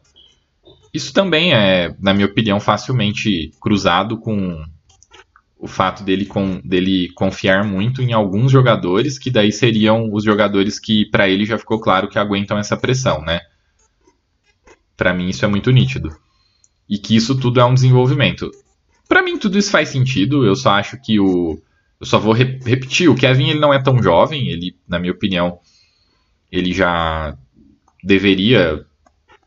Isso 0.92 1.12
também 1.12 1.53
é, 1.53 1.94
na 2.01 2.14
minha 2.14 2.27
opinião, 2.27 2.59
facilmente 2.59 3.53
cruzado 3.61 4.18
com 4.18 4.64
o 5.59 5.66
fato 5.66 6.05
dele, 6.05 6.24
com, 6.24 6.61
dele 6.64 7.11
confiar 7.14 7.64
muito 7.64 8.01
em 8.01 8.12
alguns 8.12 8.51
jogadores, 8.53 9.18
que 9.18 9.31
daí 9.31 9.51
seriam 9.51 10.09
os 10.12 10.22
jogadores 10.24 10.79
que, 10.79 11.07
para 11.07 11.29
ele, 11.29 11.44
já 11.44 11.59
ficou 11.59 11.81
claro 11.81 12.09
que 12.09 12.18
aguentam 12.18 12.57
essa 12.57 12.77
pressão, 12.77 13.20
né? 13.22 13.40
Para 14.96 15.12
mim, 15.12 15.29
isso 15.29 15.44
é 15.44 15.48
muito 15.48 15.70
nítido. 15.70 16.16
E 16.88 16.96
que 16.96 17.14
isso 17.14 17.38
tudo 17.38 17.61
é 17.61 17.64
um 17.64 17.74
desenvolvimento. 17.74 18.51
Para 19.09 19.22
mim, 19.22 19.38
tudo 19.38 19.59
isso 19.59 19.70
faz 19.70 19.88
sentido. 19.88 20.44
Eu 20.44 20.55
só 20.55 20.70
acho 20.70 21.01
que 21.01 21.18
o. 21.18 21.61
Eu 22.01 22.07
só 22.07 22.18
vou 22.18 22.33
re 22.33 22.59
repetir: 22.64 23.09
o 23.09 23.14
Kevin 23.14 23.51
ele 23.51 23.61
não 23.61 23.74
é 23.74 23.83
tão 23.83 24.03
jovem. 24.03 24.48
Ele, 24.48 24.77
na 24.88 24.98
minha 24.98 25.12
opinião, 25.12 25.59
ele 26.51 26.72
já 26.72 27.37
deveria 28.03 28.85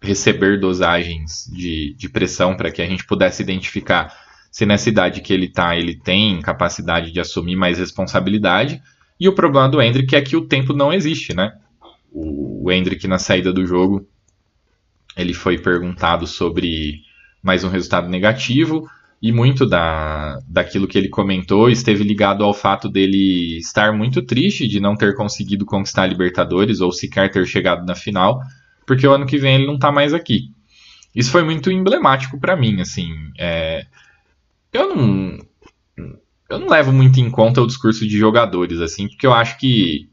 receber 0.01 0.59
dosagens 0.59 1.47
de, 1.53 1.93
de 1.93 2.09
pressão 2.09 2.57
para 2.57 2.71
que 2.71 2.81
a 2.81 2.87
gente 2.87 3.05
pudesse 3.05 3.43
identificar 3.43 4.11
se 4.51 4.65
nessa 4.65 4.89
idade 4.89 5.21
que 5.21 5.31
ele 5.31 5.45
está 5.45 5.77
ele 5.77 5.95
tem 5.95 6.41
capacidade 6.41 7.11
de 7.11 7.19
assumir 7.19 7.55
mais 7.55 7.77
responsabilidade. 7.77 8.81
E 9.19 9.29
o 9.29 9.35
problema 9.35 9.69
do 9.69 9.81
Hendrick 9.81 10.15
é 10.15 10.21
que 10.21 10.35
o 10.35 10.45
tempo 10.45 10.73
não 10.73 10.91
existe, 10.91 11.33
né? 11.33 11.53
O, 12.11 12.65
o 12.65 12.71
Hendrick 12.71 13.07
na 13.07 13.19
saída 13.19 13.53
do 13.53 13.65
jogo, 13.65 14.05
ele 15.15 15.33
foi 15.33 15.57
perguntado 15.57 16.25
sobre 16.25 17.01
mais 17.41 17.63
um 17.63 17.69
resultado 17.69 18.09
negativo 18.09 18.89
e 19.21 19.31
muito 19.31 19.67
da, 19.67 20.39
daquilo 20.47 20.87
que 20.87 20.97
ele 20.97 21.07
comentou 21.07 21.69
esteve 21.69 22.03
ligado 22.03 22.43
ao 22.43 22.53
fato 22.53 22.89
dele 22.89 23.57
estar 23.57 23.93
muito 23.93 24.23
triste 24.23 24.67
de 24.67 24.79
não 24.79 24.95
ter 24.95 25.15
conseguido 25.15 25.63
conquistar 25.63 26.03
a 26.03 26.07
Libertadores 26.07 26.81
ou 26.81 26.91
sequer 26.91 27.29
ter 27.29 27.45
chegado 27.45 27.85
na 27.85 27.93
final 27.93 28.41
porque 28.85 29.07
o 29.07 29.13
ano 29.13 29.25
que 29.25 29.37
vem 29.37 29.55
ele 29.55 29.67
não 29.67 29.77
tá 29.77 29.91
mais 29.91 30.13
aqui. 30.13 30.51
Isso 31.15 31.31
foi 31.31 31.43
muito 31.43 31.71
emblemático 31.71 32.39
para 32.39 32.55
mim, 32.55 32.81
assim. 32.81 33.13
É... 33.37 33.85
Eu 34.71 34.95
não. 34.95 35.37
Eu 36.49 36.59
não 36.59 36.67
levo 36.67 36.91
muito 36.91 37.19
em 37.19 37.29
conta 37.29 37.61
o 37.61 37.67
discurso 37.67 38.07
de 38.07 38.17
jogadores, 38.17 38.79
assim, 38.81 39.07
porque 39.07 39.25
eu 39.25 39.33
acho 39.33 39.57
que 39.57 40.09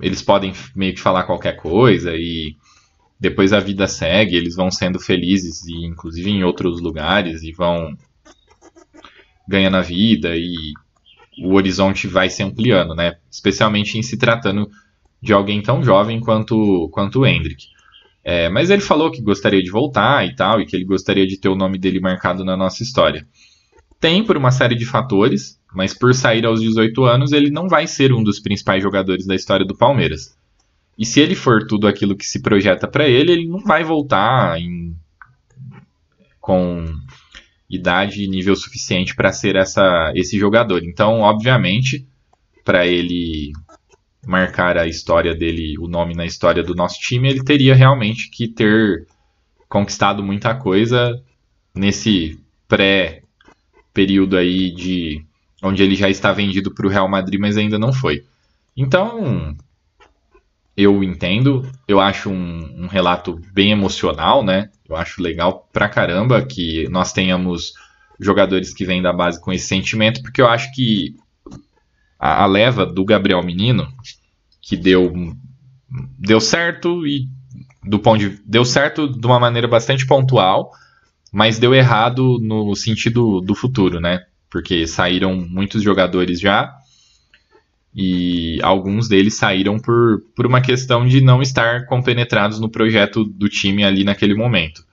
eles 0.00 0.22
podem 0.22 0.52
meio 0.74 0.94
que 0.94 1.00
falar 1.00 1.24
qualquer 1.24 1.56
coisa 1.56 2.14
e 2.14 2.56
depois 3.18 3.52
a 3.52 3.60
vida 3.60 3.86
segue, 3.86 4.36
eles 4.36 4.56
vão 4.56 4.70
sendo 4.70 4.98
felizes, 4.98 5.64
e 5.64 5.86
inclusive 5.86 6.28
em 6.28 6.42
outros 6.42 6.80
lugares, 6.80 7.42
e 7.42 7.52
vão 7.52 7.96
ganhando 9.46 9.76
a 9.76 9.82
vida 9.82 10.36
e 10.36 10.54
o 11.38 11.54
horizonte 11.54 12.06
vai 12.06 12.28
se 12.28 12.42
ampliando, 12.42 12.94
né? 12.94 13.16
Especialmente 13.30 13.96
em 13.96 14.02
se 14.02 14.18
tratando 14.18 14.68
de 15.20 15.32
alguém 15.32 15.62
tão 15.62 15.82
jovem 15.82 16.20
quanto, 16.20 16.88
quanto 16.92 17.20
o 17.20 17.26
Hendrick. 17.26 17.68
É, 18.24 18.48
mas 18.48 18.70
ele 18.70 18.82
falou 18.82 19.10
que 19.10 19.20
gostaria 19.20 19.62
de 19.62 19.70
voltar 19.70 20.26
e 20.26 20.34
tal, 20.34 20.60
e 20.60 20.66
que 20.66 20.76
ele 20.76 20.84
gostaria 20.84 21.26
de 21.26 21.36
ter 21.36 21.48
o 21.48 21.56
nome 21.56 21.78
dele 21.78 22.00
marcado 22.00 22.44
na 22.44 22.56
nossa 22.56 22.82
história. 22.82 23.26
Tem 23.98 24.24
por 24.24 24.36
uma 24.36 24.50
série 24.50 24.74
de 24.74 24.86
fatores, 24.86 25.60
mas 25.74 25.92
por 25.94 26.14
sair 26.14 26.46
aos 26.46 26.60
18 26.60 27.04
anos, 27.04 27.32
ele 27.32 27.50
não 27.50 27.68
vai 27.68 27.86
ser 27.86 28.12
um 28.12 28.22
dos 28.22 28.40
principais 28.40 28.82
jogadores 28.82 29.26
da 29.26 29.34
história 29.34 29.66
do 29.66 29.76
Palmeiras. 29.76 30.36
E 30.98 31.06
se 31.06 31.20
ele 31.20 31.34
for 31.34 31.66
tudo 31.66 31.86
aquilo 31.86 32.16
que 32.16 32.26
se 32.26 32.42
projeta 32.42 32.86
para 32.86 33.08
ele, 33.08 33.32
ele 33.32 33.48
não 33.48 33.60
vai 33.60 33.82
voltar 33.82 34.60
em... 34.60 34.94
com 36.40 36.84
idade 37.68 38.22
e 38.22 38.28
nível 38.28 38.54
suficiente 38.54 39.14
para 39.16 39.32
ser 39.32 39.56
essa, 39.56 40.12
esse 40.14 40.38
jogador. 40.38 40.84
Então, 40.84 41.20
obviamente, 41.20 42.06
para 42.64 42.86
ele 42.86 43.52
marcar 44.26 44.78
a 44.78 44.86
história 44.86 45.34
dele, 45.34 45.76
o 45.78 45.88
nome 45.88 46.14
na 46.14 46.24
história 46.24 46.62
do 46.62 46.74
nosso 46.74 47.00
time, 47.00 47.28
ele 47.28 47.42
teria 47.42 47.74
realmente 47.74 48.30
que 48.30 48.48
ter 48.48 49.06
conquistado 49.68 50.22
muita 50.22 50.54
coisa 50.54 51.20
nesse 51.74 52.38
pré 52.68 53.22
período 53.92 54.36
aí 54.36 54.70
de 54.70 55.24
onde 55.62 55.82
ele 55.82 55.94
já 55.94 56.08
está 56.08 56.32
vendido 56.32 56.74
para 56.74 56.86
o 56.86 56.90
Real 56.90 57.08
Madrid, 57.08 57.40
mas 57.40 57.56
ainda 57.56 57.78
não 57.78 57.92
foi. 57.92 58.24
Então, 58.76 59.56
eu 60.76 61.02
entendo, 61.04 61.70
eu 61.86 62.00
acho 62.00 62.30
um, 62.30 62.84
um, 62.84 62.86
relato 62.86 63.40
bem 63.52 63.70
emocional, 63.70 64.42
né? 64.42 64.70
Eu 64.88 64.96
acho 64.96 65.22
legal 65.22 65.68
pra 65.72 65.88
caramba 65.88 66.44
que 66.44 66.88
nós 66.88 67.12
tenhamos 67.12 67.74
jogadores 68.18 68.72
que 68.72 68.84
vêm 68.84 69.02
da 69.02 69.12
base 69.12 69.40
com 69.40 69.52
esse 69.52 69.66
sentimento, 69.66 70.22
porque 70.22 70.40
eu 70.40 70.48
acho 70.48 70.72
que 70.74 71.14
a, 72.18 72.42
a 72.42 72.46
leva 72.46 72.86
do 72.86 73.04
Gabriel 73.04 73.42
Menino, 73.42 73.92
que 74.62 74.76
deu, 74.76 75.12
deu 76.18 76.40
certo 76.40 77.06
e 77.06 77.28
do 77.84 77.98
ponto 77.98 78.20
de, 78.20 78.40
deu 78.46 78.64
certo 78.64 79.08
de 79.08 79.26
uma 79.26 79.40
maneira 79.40 79.66
bastante 79.66 80.06
pontual, 80.06 80.70
mas 81.32 81.58
deu 81.58 81.74
errado 81.74 82.38
no 82.40 82.74
sentido 82.76 83.40
do 83.40 83.54
futuro, 83.54 84.00
né? 84.00 84.24
Porque 84.48 84.86
saíram 84.86 85.34
muitos 85.34 85.82
jogadores 85.82 86.38
já 86.38 86.72
e 87.94 88.58
alguns 88.62 89.08
deles 89.08 89.34
saíram 89.34 89.78
por, 89.78 90.22
por 90.34 90.46
uma 90.46 90.60
questão 90.60 91.06
de 91.06 91.20
não 91.20 91.42
estar 91.42 91.86
compenetrados 91.86 92.58
no 92.58 92.68
projeto 92.68 93.24
do 93.24 93.48
time 93.48 93.84
ali 93.84 94.04
naquele 94.04 94.34
momento. 94.34 94.84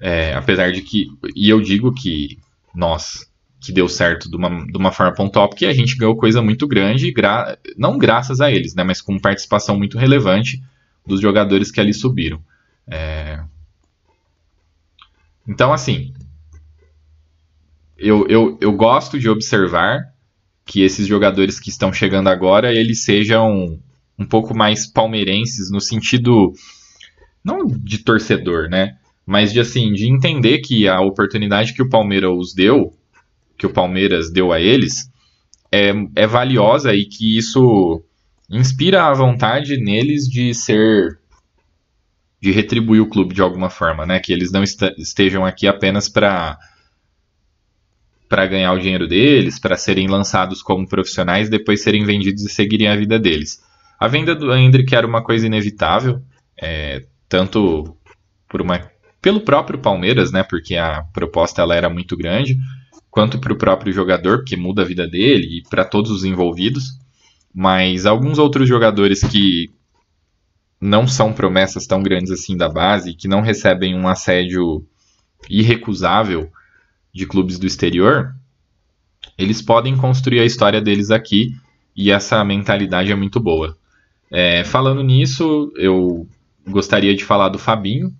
É, 0.00 0.32
apesar 0.34 0.72
de 0.72 0.80
que, 0.82 1.08
e 1.34 1.48
eu 1.50 1.60
digo 1.60 1.92
que 1.92 2.38
nós, 2.74 3.27
que 3.60 3.72
deu 3.72 3.88
certo 3.88 4.30
de 4.30 4.36
uma, 4.36 4.66
de 4.66 4.76
uma 4.76 4.92
forma 4.92 5.14
pontual, 5.14 5.48
porque 5.48 5.66
a 5.66 5.72
gente 5.72 5.96
ganhou 5.96 6.16
coisa 6.16 6.40
muito 6.40 6.66
grande, 6.66 7.12
gra 7.12 7.58
não 7.76 7.98
graças 7.98 8.40
a 8.40 8.50
eles, 8.50 8.74
né, 8.74 8.84
mas 8.84 9.00
com 9.00 9.18
participação 9.18 9.76
muito 9.76 9.98
relevante 9.98 10.62
dos 11.06 11.20
jogadores 11.20 11.70
que 11.70 11.80
ali 11.80 11.92
subiram. 11.92 12.40
É... 12.86 13.40
Então, 15.46 15.72
assim, 15.72 16.12
eu, 17.96 18.26
eu, 18.28 18.58
eu 18.60 18.72
gosto 18.72 19.18
de 19.18 19.28
observar 19.28 20.12
que 20.64 20.82
esses 20.82 21.06
jogadores 21.06 21.58
que 21.58 21.70
estão 21.70 21.92
chegando 21.92 22.28
agora, 22.28 22.72
eles 22.72 23.02
sejam 23.02 23.80
um 24.18 24.26
pouco 24.26 24.54
mais 24.54 24.86
palmeirenses 24.86 25.70
no 25.70 25.80
sentido 25.80 26.52
não 27.42 27.66
de 27.66 27.98
torcedor, 27.98 28.68
né? 28.68 28.98
Mas 29.24 29.52
de 29.52 29.60
assim, 29.60 29.92
de 29.92 30.06
entender 30.06 30.58
que 30.58 30.86
a 30.86 31.00
oportunidade 31.00 31.72
que 31.72 31.82
o 31.82 31.88
Palmeiras 31.88 32.52
deu, 32.54 32.92
que 33.58 33.66
o 33.66 33.72
Palmeiras 33.72 34.30
deu 34.30 34.52
a 34.52 34.60
eles, 34.60 35.10
é, 35.70 35.92
é 36.14 36.26
valiosa 36.26 36.94
e 36.94 37.04
que 37.04 37.36
isso 37.36 38.02
inspira 38.48 39.04
a 39.04 39.12
vontade 39.12 39.76
neles 39.76 40.28
de 40.28 40.54
ser 40.54 41.18
de 42.40 42.52
retribuir 42.52 43.02
o 43.02 43.08
clube 43.08 43.34
de 43.34 43.42
alguma 43.42 43.68
forma, 43.68 44.06
né? 44.06 44.20
Que 44.20 44.32
eles 44.32 44.52
não 44.52 44.62
estejam 44.62 45.44
aqui 45.44 45.66
apenas 45.66 46.08
para 46.08 46.56
para 48.28 48.46
ganhar 48.46 48.72
o 48.74 48.78
dinheiro 48.78 49.08
deles, 49.08 49.58
para 49.58 49.76
serem 49.76 50.06
lançados 50.06 50.62
como 50.62 50.86
profissionais, 50.86 51.48
depois 51.48 51.82
serem 51.82 52.04
vendidos 52.04 52.44
e 52.44 52.48
seguirem 52.50 52.86
a 52.86 52.94
vida 52.94 53.18
deles. 53.18 53.62
A 53.98 54.06
venda 54.06 54.34
do 54.34 54.54
Hendrick 54.54 54.94
era 54.94 55.06
uma 55.06 55.24
coisa 55.24 55.46
inevitável, 55.46 56.20
é, 56.60 57.06
tanto 57.26 57.96
por 58.46 58.60
uma, 58.60 58.90
pelo 59.22 59.40
próprio 59.40 59.78
Palmeiras, 59.78 60.30
né, 60.30 60.42
porque 60.42 60.76
a 60.76 61.04
proposta 61.12 61.62
ela 61.62 61.74
era 61.74 61.88
muito 61.88 62.18
grande, 62.18 62.58
quanto 63.18 63.40
para 63.40 63.52
o 63.52 63.58
próprio 63.58 63.92
jogador, 63.92 64.38
porque 64.38 64.56
muda 64.56 64.82
a 64.82 64.84
vida 64.84 65.04
dele, 65.04 65.58
e 65.58 65.62
para 65.68 65.84
todos 65.84 66.08
os 66.08 66.22
envolvidos. 66.22 66.96
Mas 67.52 68.06
alguns 68.06 68.38
outros 68.38 68.68
jogadores 68.68 69.24
que 69.24 69.72
não 70.80 71.08
são 71.08 71.32
promessas 71.32 71.84
tão 71.84 72.00
grandes 72.00 72.30
assim 72.30 72.56
da 72.56 72.68
base, 72.68 73.14
que 73.14 73.26
não 73.26 73.40
recebem 73.40 73.96
um 73.96 74.06
assédio 74.06 74.86
irrecusável 75.50 76.48
de 77.12 77.26
clubes 77.26 77.58
do 77.58 77.66
exterior, 77.66 78.36
eles 79.36 79.60
podem 79.60 79.96
construir 79.96 80.38
a 80.38 80.44
história 80.44 80.80
deles 80.80 81.10
aqui 81.10 81.56
e 81.96 82.12
essa 82.12 82.44
mentalidade 82.44 83.10
é 83.10 83.16
muito 83.16 83.40
boa. 83.40 83.76
É, 84.30 84.62
falando 84.62 85.02
nisso, 85.02 85.72
eu 85.74 86.24
gostaria 86.68 87.16
de 87.16 87.24
falar 87.24 87.48
do 87.48 87.58
Fabinho, 87.58 88.14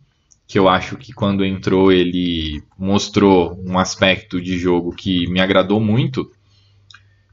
que 0.49 0.59
eu 0.59 0.67
acho 0.67 0.97
que 0.97 1.13
quando 1.13 1.45
entrou 1.45 1.93
ele 1.93 2.63
mostrou 2.79 3.63
um 3.67 3.79
aspecto 3.79 4.41
de 4.41 4.57
jogo 4.57 4.95
que 4.95 5.29
me 5.31 5.41
agradou 5.41 5.79
muito, 5.79 6.33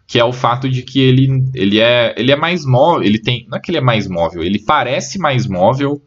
que 0.05 0.19
é 0.19 0.23
o 0.25 0.33
fato 0.33 0.69
de 0.69 0.83
que 0.83 0.99
ele, 0.99 1.49
ele, 1.53 1.79
é, 1.79 2.13
ele 2.17 2.33
é 2.33 2.35
mais 2.35 2.65
móvel, 2.65 3.07
ele 3.07 3.17
tem, 3.17 3.47
não 3.49 3.57
é 3.57 3.61
que 3.61 3.71
ele 3.71 3.77
é 3.77 3.81
mais 3.81 4.05
móvel, 4.09 4.43
ele 4.43 4.59
parece 4.59 5.17
mais 5.17 5.47
móvel 5.47 6.01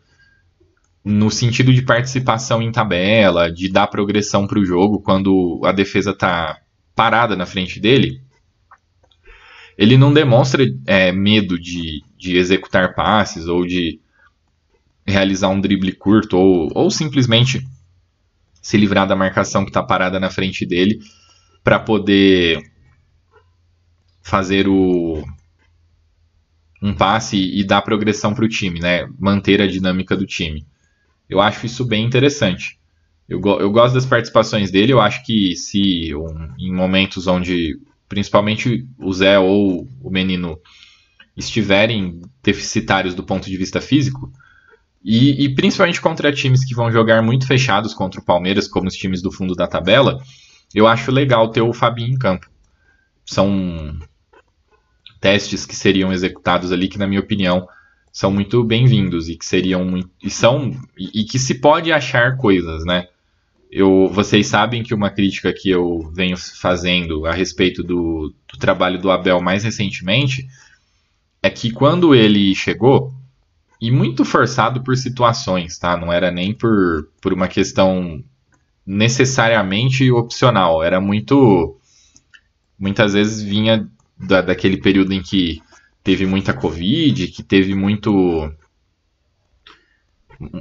no 1.02 1.30
sentido 1.30 1.72
de 1.72 1.80
participação 1.80 2.60
em 2.60 2.70
tabela, 2.70 3.50
de 3.50 3.70
dar 3.70 3.86
progressão 3.86 4.46
para 4.46 4.58
o 4.58 4.64
jogo 4.64 5.00
quando 5.00 5.62
a 5.64 5.72
defesa 5.72 6.10
está 6.10 6.60
parada 6.94 7.34
na 7.34 7.46
frente 7.46 7.80
dele, 7.80 8.20
ele 9.78 9.96
não 9.96 10.12
demonstra 10.12 10.62
é, 10.86 11.10
medo 11.10 11.58
de, 11.58 12.02
de 12.18 12.36
executar 12.36 12.94
passes 12.94 13.46
ou 13.46 13.64
de 13.64 13.98
realizar 15.08 15.48
um 15.48 15.60
drible 15.60 15.92
curto 15.92 16.36
ou, 16.36 16.70
ou 16.74 16.90
simplesmente 16.90 17.66
se 18.60 18.76
livrar 18.76 19.06
da 19.06 19.16
marcação 19.16 19.64
que 19.64 19.70
está 19.70 19.82
parada 19.82 20.20
na 20.20 20.30
frente 20.30 20.66
dele 20.66 21.00
para 21.64 21.78
poder 21.78 22.60
fazer 24.22 24.68
o 24.68 25.24
um 26.80 26.94
passe 26.94 27.36
e 27.36 27.64
dar 27.64 27.82
progressão 27.82 28.32
para 28.32 28.44
o 28.44 28.48
time, 28.48 28.78
né? 28.78 29.08
Manter 29.18 29.60
a 29.60 29.66
dinâmica 29.66 30.16
do 30.16 30.26
time. 30.26 30.64
Eu 31.28 31.40
acho 31.40 31.66
isso 31.66 31.84
bem 31.84 32.04
interessante. 32.04 32.78
Eu, 33.28 33.40
eu 33.58 33.70
gosto 33.70 33.94
das 33.94 34.06
participações 34.06 34.70
dele. 34.70 34.92
Eu 34.92 35.00
acho 35.00 35.24
que 35.24 35.56
se 35.56 36.14
um, 36.14 36.54
em 36.58 36.72
momentos 36.72 37.26
onde 37.26 37.80
principalmente 38.08 38.86
o 38.98 39.12
Zé 39.12 39.38
ou 39.38 39.88
o 40.00 40.10
menino 40.10 40.58
estiverem 41.36 42.20
deficitários 42.42 43.14
do 43.14 43.22
ponto 43.22 43.48
de 43.48 43.56
vista 43.56 43.80
físico, 43.80 44.32
e, 45.04 45.44
e, 45.44 45.54
principalmente 45.54 46.00
contra 46.00 46.32
times 46.32 46.64
que 46.64 46.74
vão 46.74 46.90
jogar 46.90 47.22
muito 47.22 47.46
fechados 47.46 47.94
contra 47.94 48.20
o 48.20 48.24
Palmeiras, 48.24 48.66
como 48.66 48.88
os 48.88 48.94
times 48.94 49.22
do 49.22 49.30
fundo 49.30 49.54
da 49.54 49.66
tabela, 49.66 50.20
eu 50.74 50.86
acho 50.86 51.12
legal 51.12 51.48
ter 51.50 51.62
o 51.62 51.72
Fabinho 51.72 52.14
em 52.14 52.18
campo. 52.18 52.50
São 53.24 53.98
testes 55.20 55.64
que 55.64 55.76
seriam 55.76 56.12
executados 56.12 56.72
ali 56.72 56.88
que, 56.88 56.98
na 56.98 57.06
minha 57.06 57.20
opinião, 57.20 57.66
são 58.12 58.32
muito 58.32 58.64
bem-vindos 58.64 59.28
e 59.28 59.36
que 59.36 59.44
seriam 59.44 60.00
e 60.22 60.30
são 60.30 60.72
e, 60.96 61.20
e, 61.20 61.24
que 61.24 61.38
se 61.38 61.54
pode 61.54 61.92
achar 61.92 62.36
coisas, 62.36 62.84
né? 62.84 63.06
Eu, 63.70 64.08
vocês 64.10 64.46
sabem 64.46 64.82
que 64.82 64.94
uma 64.94 65.10
crítica 65.10 65.52
que 65.52 65.68
eu 65.68 66.10
venho 66.14 66.36
fazendo 66.36 67.26
a 67.26 67.32
respeito 67.32 67.82
do, 67.82 68.34
do 68.50 68.58
trabalho 68.58 68.98
do 68.98 69.10
Abel 69.10 69.40
mais 69.42 69.62
recentemente 69.62 70.48
é 71.42 71.50
que 71.50 71.70
quando 71.70 72.14
ele 72.14 72.54
chegou 72.54 73.12
e 73.80 73.90
muito 73.90 74.24
forçado 74.24 74.82
por 74.82 74.96
situações, 74.96 75.78
tá? 75.78 75.96
Não 75.96 76.12
era 76.12 76.30
nem 76.30 76.52
por, 76.52 77.08
por 77.20 77.32
uma 77.32 77.48
questão 77.48 78.22
necessariamente 78.84 80.10
opcional, 80.10 80.82
era 80.82 81.00
muito 81.00 81.78
muitas 82.78 83.12
vezes 83.12 83.42
vinha 83.42 83.88
da, 84.18 84.40
daquele 84.40 84.78
período 84.78 85.12
em 85.12 85.22
que 85.22 85.60
teve 86.02 86.26
muita 86.26 86.54
Covid, 86.54 87.28
que 87.28 87.42
teve 87.42 87.74
muito. 87.74 88.50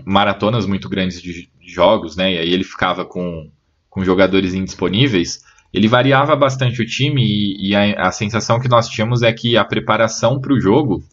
maratonas 0.06 0.66
muito 0.66 0.90
grandes 0.90 1.22
de 1.22 1.50
jogos, 1.62 2.16
né? 2.16 2.34
E 2.34 2.38
aí 2.40 2.54
ele 2.54 2.64
ficava 2.64 3.06
com, 3.06 3.50
com 3.90 4.04
jogadores 4.04 4.54
indisponíveis. 4.54 5.44
Ele 5.74 5.88
variava 5.88 6.36
bastante 6.36 6.82
o 6.82 6.86
time 6.86 7.22
e, 7.24 7.70
e 7.70 7.76
a, 7.76 8.08
a 8.08 8.12
sensação 8.12 8.60
que 8.60 8.70
nós 8.70 8.88
tínhamos 8.88 9.22
é 9.22 9.32
que 9.32 9.58
a 9.58 9.66
preparação 9.66 10.40
para 10.40 10.54
o 10.54 10.60
jogo 10.60 11.04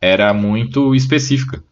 era 0.00 0.32
muito 0.32 0.94
específica. 0.94 1.62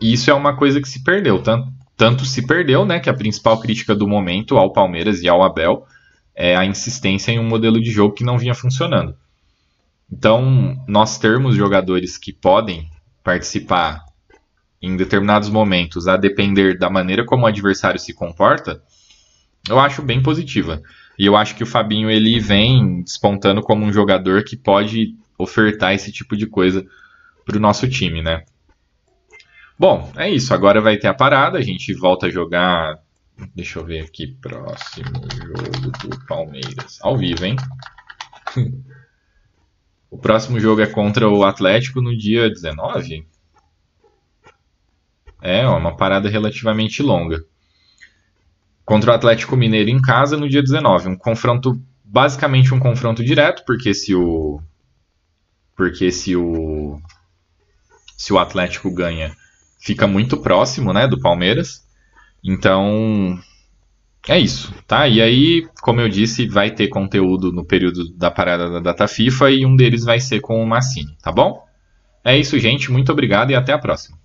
E 0.00 0.12
isso 0.12 0.30
é 0.30 0.34
uma 0.34 0.56
coisa 0.56 0.80
que 0.80 0.88
se 0.88 1.02
perdeu. 1.04 1.42
Tanto, 1.42 1.72
tanto 1.96 2.24
se 2.24 2.46
perdeu, 2.46 2.84
né? 2.84 2.98
Que 2.98 3.10
a 3.10 3.14
principal 3.14 3.60
crítica 3.60 3.94
do 3.94 4.08
momento 4.08 4.56
ao 4.56 4.72
Palmeiras 4.72 5.22
e 5.22 5.28
ao 5.28 5.42
Abel 5.42 5.86
é 6.34 6.56
a 6.56 6.64
insistência 6.64 7.32
em 7.32 7.38
um 7.38 7.48
modelo 7.48 7.80
de 7.80 7.90
jogo 7.90 8.14
que 8.14 8.24
não 8.24 8.38
vinha 8.38 8.54
funcionando. 8.54 9.14
Então, 10.10 10.76
nós 10.86 11.18
termos 11.18 11.56
jogadores 11.56 12.18
que 12.18 12.32
podem 12.32 12.90
participar 13.22 14.04
em 14.80 14.96
determinados 14.96 15.48
momentos, 15.48 16.08
a 16.08 16.16
depender 16.16 16.76
da 16.76 16.90
maneira 16.90 17.24
como 17.24 17.44
o 17.44 17.46
adversário 17.46 18.00
se 18.00 18.12
comporta, 18.12 18.82
eu 19.68 19.78
acho 19.78 20.02
bem 20.02 20.20
positiva. 20.20 20.82
E 21.18 21.24
eu 21.24 21.36
acho 21.36 21.54
que 21.54 21.62
o 21.62 21.66
Fabinho 21.66 22.10
ele 22.10 22.40
vem 22.40 23.02
despontando 23.02 23.62
como 23.62 23.84
um 23.84 23.92
jogador 23.92 24.42
que 24.42 24.56
pode 24.56 25.14
ofertar 25.38 25.94
esse 25.94 26.10
tipo 26.10 26.36
de 26.36 26.46
coisa 26.46 26.84
para 27.44 27.56
o 27.56 27.60
nosso 27.60 27.88
time, 27.88 28.22
né? 28.22 28.44
Bom, 29.78 30.12
é 30.16 30.30
isso. 30.30 30.54
Agora 30.54 30.80
vai 30.80 30.96
ter 30.96 31.08
a 31.08 31.14
parada, 31.14 31.58
a 31.58 31.62
gente 31.62 31.92
volta 31.94 32.26
a 32.26 32.30
jogar. 32.30 32.98
Deixa 33.54 33.78
eu 33.78 33.84
ver 33.84 34.00
aqui, 34.04 34.28
próximo 34.40 35.10
jogo 35.34 35.90
do 36.08 36.26
Palmeiras. 36.26 36.98
Ao 37.02 37.16
vivo, 37.16 37.44
hein? 37.44 37.56
O 40.12 40.18
próximo 40.18 40.60
jogo 40.60 40.82
é 40.82 40.86
contra 40.86 41.26
o 41.26 41.42
Atlético 41.42 42.02
no 42.02 42.14
dia 42.14 42.46
19. 42.50 43.26
É, 45.40 45.66
uma 45.66 45.96
parada 45.96 46.28
relativamente 46.28 47.02
longa. 47.02 47.42
Contra 48.84 49.12
o 49.12 49.14
Atlético 49.14 49.56
Mineiro 49.56 49.88
em 49.88 50.02
casa 50.02 50.36
no 50.36 50.50
dia 50.50 50.62
19. 50.62 51.08
Um 51.08 51.16
confronto, 51.16 51.82
basicamente 52.04 52.74
um 52.74 52.78
confronto 52.78 53.24
direto, 53.24 53.64
porque 53.64 53.94
se 53.94 54.14
o. 54.14 54.60
Porque 55.74 56.12
se 56.12 56.36
o. 56.36 57.00
Se 58.22 58.32
o 58.32 58.38
Atlético 58.38 58.88
ganha, 58.88 59.34
fica 59.80 60.06
muito 60.06 60.36
próximo 60.36 60.92
né, 60.92 61.08
do 61.08 61.18
Palmeiras. 61.18 61.84
Então, 62.44 63.36
é 64.28 64.38
isso, 64.38 64.72
tá? 64.86 65.08
E 65.08 65.20
aí, 65.20 65.66
como 65.80 66.00
eu 66.00 66.08
disse, 66.08 66.46
vai 66.46 66.70
ter 66.70 66.86
conteúdo 66.86 67.52
no 67.52 67.64
período 67.64 68.16
da 68.16 68.30
parada 68.30 68.70
da 68.70 68.78
data 68.78 69.08
FIFA 69.08 69.50
e 69.50 69.66
um 69.66 69.74
deles 69.74 70.04
vai 70.04 70.20
ser 70.20 70.38
com 70.38 70.62
o 70.62 70.64
Massini, 70.64 71.16
tá 71.20 71.32
bom? 71.32 71.66
É 72.24 72.38
isso, 72.38 72.56
gente. 72.60 72.92
Muito 72.92 73.10
obrigado 73.10 73.50
e 73.50 73.56
até 73.56 73.72
a 73.72 73.78
próxima. 73.78 74.16